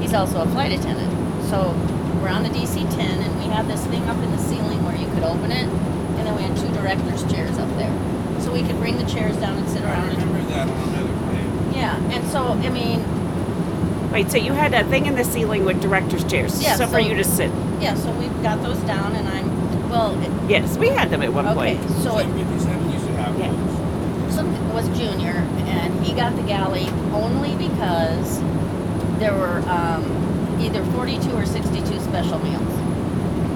He's 0.00 0.14
also 0.14 0.42
a 0.42 0.46
flight 0.48 0.72
attendant. 0.72 1.10
So 1.50 1.72
we're 2.22 2.28
on 2.28 2.42
the 2.42 2.50
DC-10, 2.50 3.00
and 3.00 3.38
we 3.38 3.46
had 3.46 3.66
this 3.66 3.84
thing 3.86 4.02
up 4.08 4.16
in 4.22 4.30
the 4.30 4.38
ceiling 4.38 4.84
where 4.84 4.96
you 4.96 5.06
could 5.14 5.24
open 5.24 5.50
it, 5.50 5.66
and 5.66 6.26
then 6.26 6.36
we 6.36 6.42
had 6.42 6.56
two 6.56 6.68
director's 6.74 7.24
chairs 7.30 7.58
up 7.58 7.68
there. 7.76 7.92
So 8.40 8.52
we 8.52 8.62
could 8.62 8.78
bring 8.78 8.96
the 8.98 9.04
chairs 9.06 9.36
down 9.36 9.58
and 9.58 9.68
sit 9.68 9.82
around. 9.82 10.10
and 10.10 10.18
that 10.50 10.68
on 10.68 10.68
another 10.68 11.02
plane. 11.02 11.07
Yeah, 11.78 11.96
and 12.14 12.26
so 12.28 12.38
I 12.42 12.68
mean, 12.70 13.04
Wait, 14.12 14.30
so 14.30 14.38
you 14.38 14.52
had 14.54 14.72
a 14.72 14.84
thing 14.84 15.04
in 15.06 15.14
the 15.16 15.24
ceiling 15.24 15.64
with 15.66 15.80
director's 15.82 16.24
chairs, 16.24 16.62
Yeah, 16.62 16.76
so 16.76 16.86
for 16.86 16.92
so- 16.92 16.98
you 17.08 17.14
to 17.14 17.24
sit. 17.24 17.50
yeah. 17.80 17.94
So 17.94 18.10
we've 18.12 18.42
got 18.42 18.62
those 18.62 18.78
down, 18.78 19.12
and 19.14 19.28
I'm 19.28 19.90
well. 19.90 20.12
It, 20.22 20.30
Yes, 20.50 20.78
we 20.78 20.88
had 20.88 21.10
them 21.10 21.22
at 21.22 21.32
one 21.32 21.46
okay, 21.46 21.76
point. 21.76 21.90
so 22.02 22.16
it, 22.18 22.24
757 22.24 22.92
used 22.92 23.06
to 23.06 23.12
have 23.20 23.38
Yeah. 23.38 23.52
those. 23.52 24.34
some 24.34 24.48
was 24.72 24.88
junior, 24.98 25.44
and 25.68 26.04
he 26.04 26.14
got 26.14 26.34
the 26.36 26.42
galley 26.42 26.88
only 27.12 27.54
because 27.56 28.40
there 29.18 29.34
were 29.34 29.60
um, 29.68 30.56
either 30.60 30.82
42 30.96 31.30
or 31.36 31.44
62 31.44 32.00
special 32.00 32.38
meals. 32.38 32.62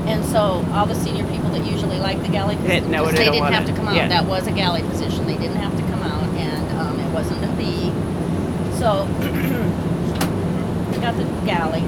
And 0.07 0.23
so 0.27 0.63
all 0.75 0.85
the 0.85 0.95
senior 0.97 1.25
people 1.33 1.49
that 1.51 1.65
usually 1.65 1.99
like 1.99 2.21
the 2.23 2.29
galley 2.29 2.57
Didn't 2.57 2.69
position, 2.69 2.91
know 2.91 3.05
'cause 3.05 3.13
they 3.13 3.19
they 3.19 3.25
don't 3.25 3.33
didn't 3.35 3.43
want 3.45 3.55
have 3.55 3.65
it. 3.65 3.73
to 3.73 3.77
come 3.79 3.89
out. 3.89 3.97
Yeah. 3.97 4.09
That 4.09 4.27
was 4.27 4.47
a 4.49 4.53
galley 4.53 4.83
position. 4.83 5.27
They 5.27 5.37
didn't 5.39 5.57
have 5.57 5.75
to 5.77 5.83
come 5.85 6.03
out, 6.03 6.25
and 6.37 6.79
um, 6.79 7.01
it 7.01 7.11
wasn't 7.15 7.43
a 7.45 7.49
B. 7.57 7.91
So 8.83 9.05
we 10.91 10.99
got 10.99 11.15
the 11.17 11.23
galley. 11.47 11.85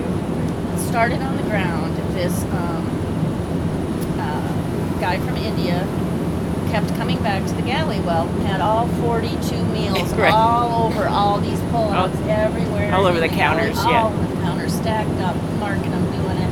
Started 0.87 1.21
on 1.23 1.37
the 1.37 1.43
ground. 1.43 1.97
This 2.15 2.45
um, 2.45 2.87
uh, 4.21 5.01
guy 5.01 5.19
from 5.19 5.35
India 5.35 5.81
kept 6.71 6.95
coming 6.95 7.21
back 7.21 7.45
to 7.49 7.55
the 7.55 7.63
galley. 7.63 7.99
Well, 7.99 8.29
had 8.47 8.61
all 8.61 8.87
42 8.87 9.65
meals 9.67 10.13
Right. 10.15 10.33
all 10.33 10.85
over 10.85 11.09
all 11.09 11.41
these 11.41 11.59
pullouts 11.75 12.15
everywhere. 12.29 12.95
all 12.95 13.07
over 13.07 13.19
the 13.19 13.27
galley, 13.27 13.73
counters, 13.73 13.85
yeah. 13.85 14.05
All 14.05 14.13
over 14.13 14.27
the 14.33 14.41
counters, 14.43 14.73
stacked 14.75 15.21
up, 15.21 15.35
marking 15.59 15.91
them, 15.91 16.05
doing 16.13 16.39
it. 16.39 16.51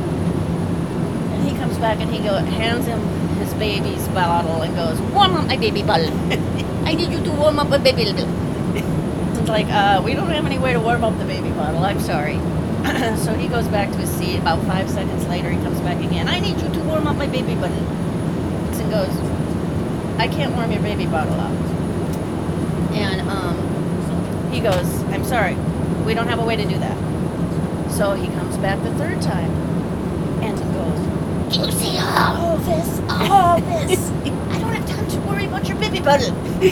And 1.36 1.48
he 1.48 1.54
comes 1.56 1.78
back 1.78 2.00
and 2.00 2.12
he 2.12 2.18
go 2.18 2.34
hands 2.34 2.86
him 2.86 2.98
his 3.38 3.54
baby's 3.54 4.08
bottle 4.08 4.62
and 4.62 4.74
goes, 4.74 5.00
"Warm 5.12 5.36
up 5.36 5.46
my 5.46 5.56
baby 5.56 5.84
bottle. 5.84 6.10
I 6.84 6.94
need 6.94 7.12
you 7.12 7.22
to 7.22 7.30
warm 7.30 7.60
up 7.60 7.68
my 7.68 7.78
baby 7.78 8.10
bottle." 8.12 8.51
Like, 9.48 9.66
uh, 9.66 10.02
we 10.04 10.14
don't 10.14 10.30
have 10.30 10.46
any 10.46 10.58
way 10.58 10.72
to 10.72 10.80
warm 10.80 11.04
up 11.04 11.18
the 11.18 11.24
baby 11.24 11.50
bottle. 11.50 11.84
I'm 11.84 12.00
sorry. 12.00 12.36
so 13.16 13.34
he 13.34 13.48
goes 13.48 13.68
back 13.68 13.90
to 13.90 13.98
his 13.98 14.10
seat. 14.10 14.38
About 14.38 14.64
five 14.66 14.88
seconds 14.88 15.26
later, 15.26 15.50
he 15.50 15.58
comes 15.58 15.80
back 15.80 16.02
again. 16.02 16.28
I 16.28 16.40
need 16.40 16.60
you 16.60 16.68
to 16.68 16.84
warm 16.84 17.06
up 17.06 17.16
my 17.16 17.26
baby 17.26 17.54
bottle. 17.54 17.76
And 17.76 18.90
goes, 18.90 19.16
I 20.18 20.28
can't 20.28 20.54
warm 20.54 20.70
your 20.70 20.82
baby 20.82 21.06
bottle 21.06 21.34
up. 21.34 21.52
And 22.92 23.20
um, 23.22 24.50
he 24.52 24.60
goes, 24.60 25.02
I'm 25.04 25.24
sorry, 25.24 25.54
we 26.04 26.14
don't 26.14 26.28
have 26.28 26.38
a 26.38 26.44
way 26.44 26.56
to 26.56 26.64
do 26.64 26.78
that. 26.78 27.90
So 27.90 28.14
he 28.14 28.26
comes 28.28 28.56
back 28.58 28.82
the 28.82 28.92
third 28.94 29.22
time 29.22 29.50
and 30.42 30.58
he 30.58 30.64
goes, 30.74 31.56
You 31.56 31.72
see 31.72 31.98
all 31.98 32.58
this, 32.58 33.00
all 33.08 33.60
this. 33.60 34.10
I 34.10 34.58
don't 34.58 34.72
have 34.74 34.86
time 34.86 35.08
to 35.08 35.20
worry 35.20 35.46
about 35.46 35.68
your 35.68 35.78
baby 35.78 36.00
bottle. 36.00 36.34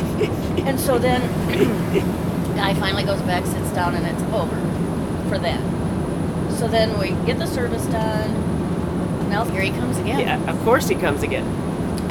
and 0.66 0.78
so 0.78 0.98
then 0.98 1.20
guy 2.60 2.74
finally 2.74 3.04
goes 3.04 3.22
back, 3.22 3.46
sits 3.46 3.70
down, 3.72 3.94
and 3.94 4.06
it's 4.06 4.22
over 4.34 4.56
for 5.30 5.38
that. 5.38 5.60
So 6.58 6.68
then 6.68 6.98
we 6.98 7.10
get 7.24 7.38
the 7.38 7.46
service 7.46 7.86
done. 7.86 9.30
Now 9.30 9.44
here 9.44 9.62
he 9.62 9.70
comes 9.70 9.96
again. 9.96 10.20
Yeah, 10.20 10.50
of 10.50 10.60
course 10.62 10.86
he 10.88 10.94
comes 10.94 11.22
again. 11.22 11.46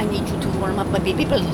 I 0.00 0.04
need 0.06 0.28
you 0.28 0.40
to 0.40 0.48
warm 0.58 0.80
up 0.80 0.88
my 0.88 0.98
baby 0.98 1.24
bottle. 1.24 1.46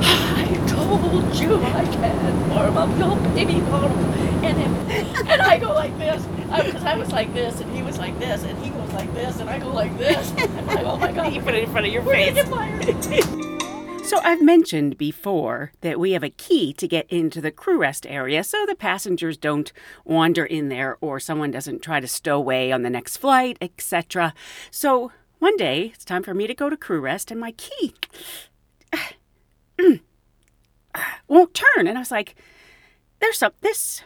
I 0.00 0.64
told 0.66 1.34
you 1.36 1.56
I 1.56 1.84
can't 1.84 2.48
warm 2.48 2.78
up 2.78 2.98
your 2.98 3.34
baby 3.34 3.60
bottle. 3.60 3.98
And, 4.42 4.56
him, 4.56 4.74
and 5.28 5.42
I 5.42 5.58
go 5.58 5.74
like 5.74 5.96
this. 5.98 6.24
Because 6.24 6.84
I, 6.84 6.96
was 6.96 7.12
like 7.12 7.34
this, 7.34 7.60
and 7.60 7.74
he 7.74 7.82
was 7.82 7.98
like 7.98 8.18
this, 8.18 8.44
and 8.44 8.56
he 8.64 8.70
goes 8.70 8.92
like 8.92 9.12
this, 9.12 9.40
and 9.40 9.50
I 9.50 9.58
go 9.58 9.70
like 9.70 9.98
this. 9.98 10.30
And 10.38 10.70
I, 10.70 10.82
oh 10.82 10.96
my 10.96 11.12
God. 11.12 11.32
You 11.34 11.42
put 11.42 11.54
it 11.54 11.64
in 11.64 11.70
front 11.70 11.86
of 11.86 11.92
your 11.92 12.02
We're 12.02 12.14
face. 12.14 13.40
So 14.04 14.20
I've 14.22 14.42
mentioned 14.42 14.98
before 14.98 15.72
that 15.80 15.98
we 15.98 16.12
have 16.12 16.22
a 16.22 16.28
key 16.28 16.74
to 16.74 16.86
get 16.86 17.10
into 17.10 17.40
the 17.40 17.50
crew 17.50 17.78
rest 17.78 18.06
area 18.06 18.44
so 18.44 18.66
the 18.66 18.74
passengers 18.74 19.38
don't 19.38 19.72
wander 20.04 20.44
in 20.44 20.68
there 20.68 20.98
or 21.00 21.18
someone 21.18 21.50
doesn't 21.50 21.80
try 21.80 22.00
to 22.00 22.06
stow 22.06 22.36
away 22.36 22.70
on 22.70 22.82
the 22.82 22.90
next 22.90 23.16
flight, 23.16 23.56
etc. 23.62 24.34
So 24.70 25.10
one 25.38 25.56
day 25.56 25.90
it's 25.94 26.04
time 26.04 26.22
for 26.22 26.34
me 26.34 26.46
to 26.46 26.54
go 26.54 26.68
to 26.68 26.76
crew 26.76 27.00
rest 27.00 27.30
and 27.30 27.40
my 27.40 27.52
key 27.52 27.94
won't 31.26 31.54
turn 31.54 31.86
and 31.86 31.96
I 31.96 32.00
was 32.00 32.10
like 32.10 32.34
there's 33.20 33.38
some 33.38 33.52
this 33.62 34.02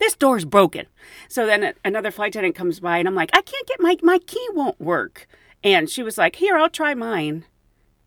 this 0.00 0.16
door's 0.16 0.46
broken. 0.46 0.86
So 1.28 1.44
then 1.44 1.74
another 1.84 2.10
flight 2.10 2.30
attendant 2.30 2.54
comes 2.54 2.80
by 2.80 2.96
and 2.96 3.06
I'm 3.06 3.14
like 3.14 3.30
I 3.34 3.42
can't 3.42 3.68
get 3.68 3.80
my 3.80 3.98
my 4.02 4.18
key 4.18 4.48
won't 4.54 4.80
work. 4.80 5.28
And 5.62 5.88
she 5.88 6.02
was 6.02 6.18
like, 6.18 6.36
"Here, 6.36 6.56
I'll 6.56 6.68
try 6.70 6.94
mine." 6.94 7.44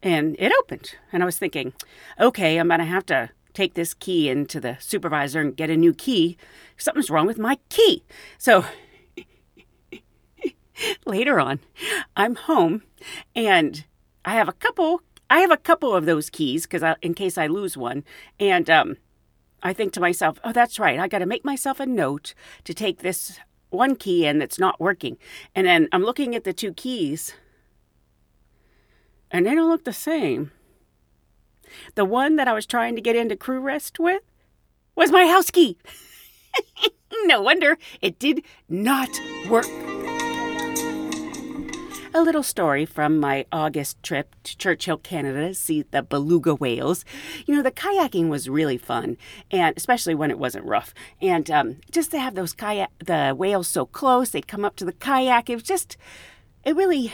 And 0.06 0.36
it 0.38 0.54
opened. 0.60 0.94
And 1.12 1.24
I 1.24 1.26
was 1.26 1.38
thinking, 1.38 1.74
okay, 2.20 2.58
I'm 2.58 2.68
going 2.68 2.80
to 2.80 2.86
have 2.86 3.08
to 3.08 3.32
take 3.54 3.74
this 3.74 3.94
key 3.94 4.30
into 4.30 4.60
the 4.60 4.78
supervisor 4.80 5.42
and 5.42 5.58
get 5.58 5.72
a 5.72 5.76
new 5.76 5.94
key. 5.94 6.38
Something's 6.78 7.10
wrong 7.10 7.26
with 7.26 7.40
my 7.40 7.58
key. 7.70 8.04
So 8.38 8.66
later 11.06 11.40
on, 11.40 11.60
I'm 12.16 12.36
home 12.36 12.84
and 13.36 13.84
I 14.24 14.36
have 14.36 14.48
a 14.48 14.54
couple. 14.54 15.02
I 15.28 15.40
have 15.40 15.52
a 15.52 15.58
couple 15.58 15.96
of 15.96 16.06
those 16.06 16.30
keys 16.30 16.68
because 16.68 16.84
in 17.02 17.16
case 17.16 17.38
I 17.38 17.48
lose 17.48 17.76
one, 17.76 18.04
and 18.40 18.70
um, 18.70 18.98
I 19.64 19.74
think 19.74 19.92
to 19.94 20.00
myself, 20.00 20.40
"Oh, 20.44 20.52
that's 20.52 20.78
right. 20.78 21.00
I 21.00 21.08
got 21.08 21.20
to 21.20 21.26
make 21.26 21.44
myself 21.44 21.80
a 21.80 21.86
note 21.86 22.36
to 22.64 22.74
take 22.74 23.00
this 23.00 23.40
one 23.70 23.96
key 23.96 24.26
in 24.28 24.38
that's 24.38 24.60
not 24.60 24.80
working." 24.80 25.18
And 25.56 25.66
then 25.66 25.88
I'm 25.92 26.04
looking 26.04 26.36
at 26.36 26.44
the 26.44 26.54
two 26.54 26.74
keys, 26.74 27.34
and 29.32 29.46
they 29.46 29.56
don't 29.56 29.70
look 29.70 29.84
the 29.84 29.94
same. 29.94 30.52
The 31.96 32.06
one 32.06 32.36
that 32.36 32.48
I 32.48 32.54
was 32.54 32.66
trying 32.66 32.96
to 32.96 33.02
get 33.02 33.16
into 33.16 33.36
crew 33.36 33.60
rest 33.60 34.00
with 34.00 34.22
was 34.96 35.12
my 35.12 35.26
house 35.26 35.52
key. 35.52 35.78
no 37.26 37.42
wonder 37.42 37.78
it 38.02 38.20
did 38.20 38.44
not 38.70 39.10
work. 39.50 39.68
A 42.14 42.22
little 42.22 42.44
story 42.44 42.86
from 42.86 43.20
my 43.20 43.46
August 43.52 44.02
trip 44.02 44.36
to 44.44 44.58
Churchill, 44.58 44.98
Canada 44.98 45.50
to 45.50 45.54
see 45.54 45.82
the 45.82 46.02
beluga 46.02 46.56
whales. 46.56 47.04
You 47.46 47.54
know, 47.54 47.62
the 47.62 47.72
kayaking 47.72 48.30
was 48.30 48.48
really 48.48 48.78
fun, 48.78 49.18
and 49.52 49.76
especially 49.76 50.16
when 50.16 50.32
it 50.32 50.40
wasn't 50.40 50.64
rough. 50.64 50.94
And 51.22 51.52
um, 51.52 51.78
just 51.92 52.12
to 52.12 52.20
have 52.20 52.36
those 52.36 52.54
kayak, 52.54 52.90
the 53.06 53.36
whales 53.38 53.68
so 53.68 53.86
close, 53.86 54.30
they'd 54.30 54.48
come 54.48 54.64
up 54.64 54.78
to 54.78 54.86
the 54.86 54.94
kayak. 54.94 55.50
It 55.50 55.56
was 55.56 55.64
just, 55.64 55.98
it 56.64 56.74
really, 56.78 57.12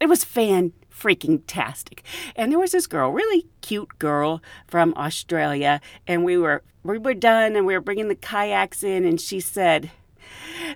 it 0.00 0.06
was 0.06 0.22
fan 0.22 0.74
freaking 0.98 1.42
tastic. 1.46 2.02
And 2.34 2.50
there 2.50 2.58
was 2.58 2.72
this 2.72 2.86
girl, 2.86 3.10
really 3.10 3.46
cute 3.60 3.98
girl 3.98 4.42
from 4.66 4.94
Australia, 4.96 5.80
and 6.06 6.24
we 6.24 6.36
were 6.38 6.62
we 6.82 6.98
were 6.98 7.14
done 7.14 7.56
and 7.56 7.66
we 7.66 7.74
were 7.74 7.80
bringing 7.80 8.08
the 8.08 8.14
kayaks 8.14 8.82
in 8.82 9.04
and 9.04 9.20
she 9.20 9.40
said, 9.40 9.90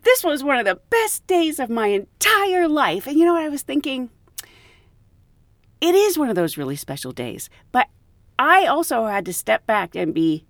"This 0.03 0.25
was 0.25 0.43
one 0.43 0.59
of 0.59 0.65
the 0.65 0.81
best 0.91 1.27
days 1.27 1.59
of 1.59 1.71
my 1.71 1.89
entire 1.89 2.69
life." 2.69 3.07
And 3.07 3.17
you 3.17 3.25
know 3.25 3.35
what 3.35 3.45
I 3.45 3.49
was 3.49 3.63
thinking? 3.63 4.11
It 5.81 5.95
is 5.95 6.19
one 6.19 6.29
of 6.29 6.35
those 6.35 6.59
really 6.59 6.77
special 6.77 7.13
days, 7.13 7.49
but 7.73 7.89
I 8.39 8.67
also 8.67 9.07
had 9.07 9.25
to 9.27 9.33
step 9.33 9.67
back 9.67 9.95
and 9.95 10.13
be 10.13 10.45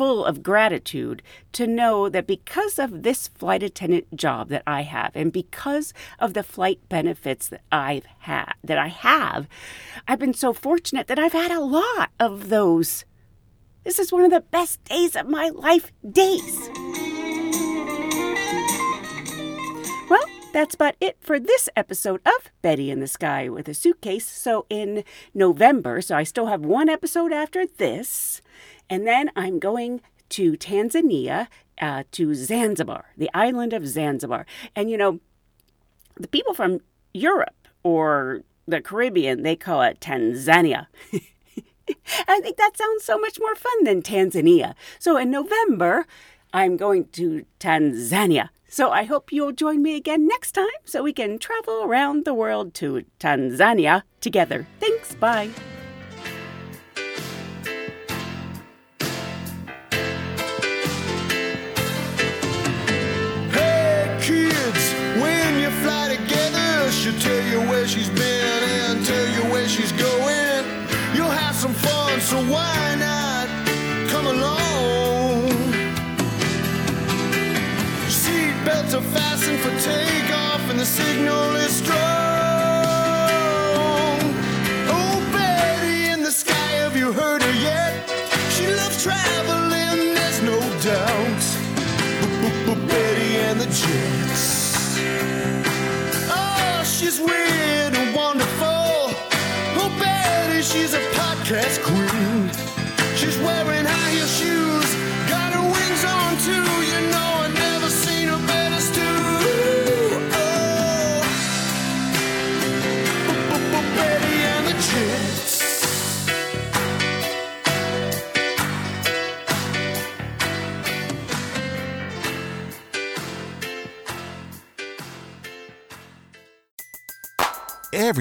full 0.00 0.24
of 0.24 0.42
gratitude 0.42 1.22
to 1.52 1.66
know 1.66 2.08
that 2.08 2.26
because 2.26 2.78
of 2.78 3.02
this 3.02 3.28
flight 3.28 3.62
attendant 3.62 4.16
job 4.16 4.48
that 4.48 4.62
I 4.66 4.80
have 4.80 5.14
and 5.14 5.30
because 5.30 5.92
of 6.18 6.32
the 6.32 6.42
flight 6.42 6.80
benefits 6.88 7.48
that 7.48 7.60
I've 7.70 8.06
had 8.20 8.54
that 8.64 8.78
I 8.78 8.88
have 8.88 9.46
I've 10.08 10.18
been 10.18 10.32
so 10.32 10.54
fortunate 10.54 11.06
that 11.08 11.18
I've 11.18 11.34
had 11.34 11.50
a 11.50 11.60
lot 11.60 12.12
of 12.18 12.48
those. 12.48 13.04
This 13.84 13.98
is 13.98 14.10
one 14.10 14.24
of 14.24 14.30
the 14.30 14.40
best 14.40 14.82
days 14.84 15.14
of 15.14 15.28
my 15.28 15.50
life. 15.50 15.92
Days 16.10 16.70
that's 20.52 20.74
about 20.74 20.96
it 21.00 21.16
for 21.20 21.38
this 21.38 21.68
episode 21.76 22.20
of 22.26 22.50
Betty 22.62 22.90
in 22.90 23.00
the 23.00 23.06
Sky 23.06 23.48
with 23.48 23.68
a 23.68 23.74
Suitcase. 23.74 24.26
So, 24.26 24.66
in 24.68 25.04
November, 25.34 26.00
so 26.00 26.16
I 26.16 26.24
still 26.24 26.46
have 26.46 26.62
one 26.62 26.88
episode 26.88 27.32
after 27.32 27.66
this, 27.66 28.42
and 28.88 29.06
then 29.06 29.30
I'm 29.36 29.58
going 29.58 30.00
to 30.30 30.52
Tanzania, 30.52 31.48
uh, 31.80 32.04
to 32.12 32.34
Zanzibar, 32.34 33.06
the 33.16 33.30
island 33.34 33.72
of 33.72 33.86
Zanzibar. 33.86 34.46
And 34.74 34.90
you 34.90 34.96
know, 34.96 35.20
the 36.16 36.28
people 36.28 36.54
from 36.54 36.80
Europe 37.14 37.68
or 37.82 38.42
the 38.66 38.80
Caribbean, 38.80 39.42
they 39.42 39.56
call 39.56 39.82
it 39.82 40.00
Tanzania. 40.00 40.86
I 42.28 42.40
think 42.40 42.56
that 42.56 42.76
sounds 42.76 43.04
so 43.04 43.18
much 43.18 43.38
more 43.40 43.54
fun 43.54 43.84
than 43.84 44.02
Tanzania. 44.02 44.74
So 44.98 45.16
in 45.16 45.30
November, 45.30 46.06
I'm 46.52 46.76
going 46.76 47.06
to 47.12 47.44
Tanzania. 47.58 48.50
So 48.72 48.90
I 48.90 49.02
hope 49.02 49.32
you'll 49.32 49.50
join 49.50 49.82
me 49.82 49.96
again 49.96 50.28
next 50.28 50.52
time 50.52 50.80
so 50.84 51.02
we 51.02 51.12
can 51.12 51.40
travel 51.40 51.82
around 51.82 52.24
the 52.24 52.32
world 52.32 52.72
to 52.74 53.04
Tanzania 53.18 54.04
together. 54.20 54.68
Thanks, 54.78 55.12
bye. 55.16 55.50
Hey 63.50 64.18
kids, 64.22 64.92
when 65.20 65.58
you 65.58 65.70
fly 65.82 66.14
together, 66.14 66.92
she'll 66.92 67.18
tell 67.18 67.44
you 67.48 67.68
where 67.68 67.88
she's 67.88 68.08
been 68.10 68.49
Are 79.00 79.12
fastened 79.14 79.60
for 79.60 79.70
takeoff, 79.80 80.68
and 80.68 80.78
the 80.78 80.84
signal 80.84 81.56
is 81.56 81.72
strong. 81.72 81.98
Oh, 84.92 85.30
Betty 85.32 86.10
in 86.12 86.22
the 86.22 86.30
sky, 86.30 86.72
have 86.84 86.94
you 86.94 87.10
heard 87.10 87.42
her 87.42 87.54
yet? 87.62 88.06
She 88.50 88.66
loves 88.66 89.02
traveling, 89.02 90.12
there's 90.14 90.42
no 90.42 90.60
doubt. 90.82 91.42
Betty 92.88 93.36
and 93.48 93.58
the 93.58 93.66
Jets. 93.66 94.98
Oh, 96.28 96.82
she's 96.84 97.18
weird 97.18 97.94
and 97.94 98.14
wonderful. 98.14 99.14
Oh, 99.80 99.96
Betty, 99.98 100.60
she's 100.60 100.92
a 100.92 101.00
podcast 101.16 101.82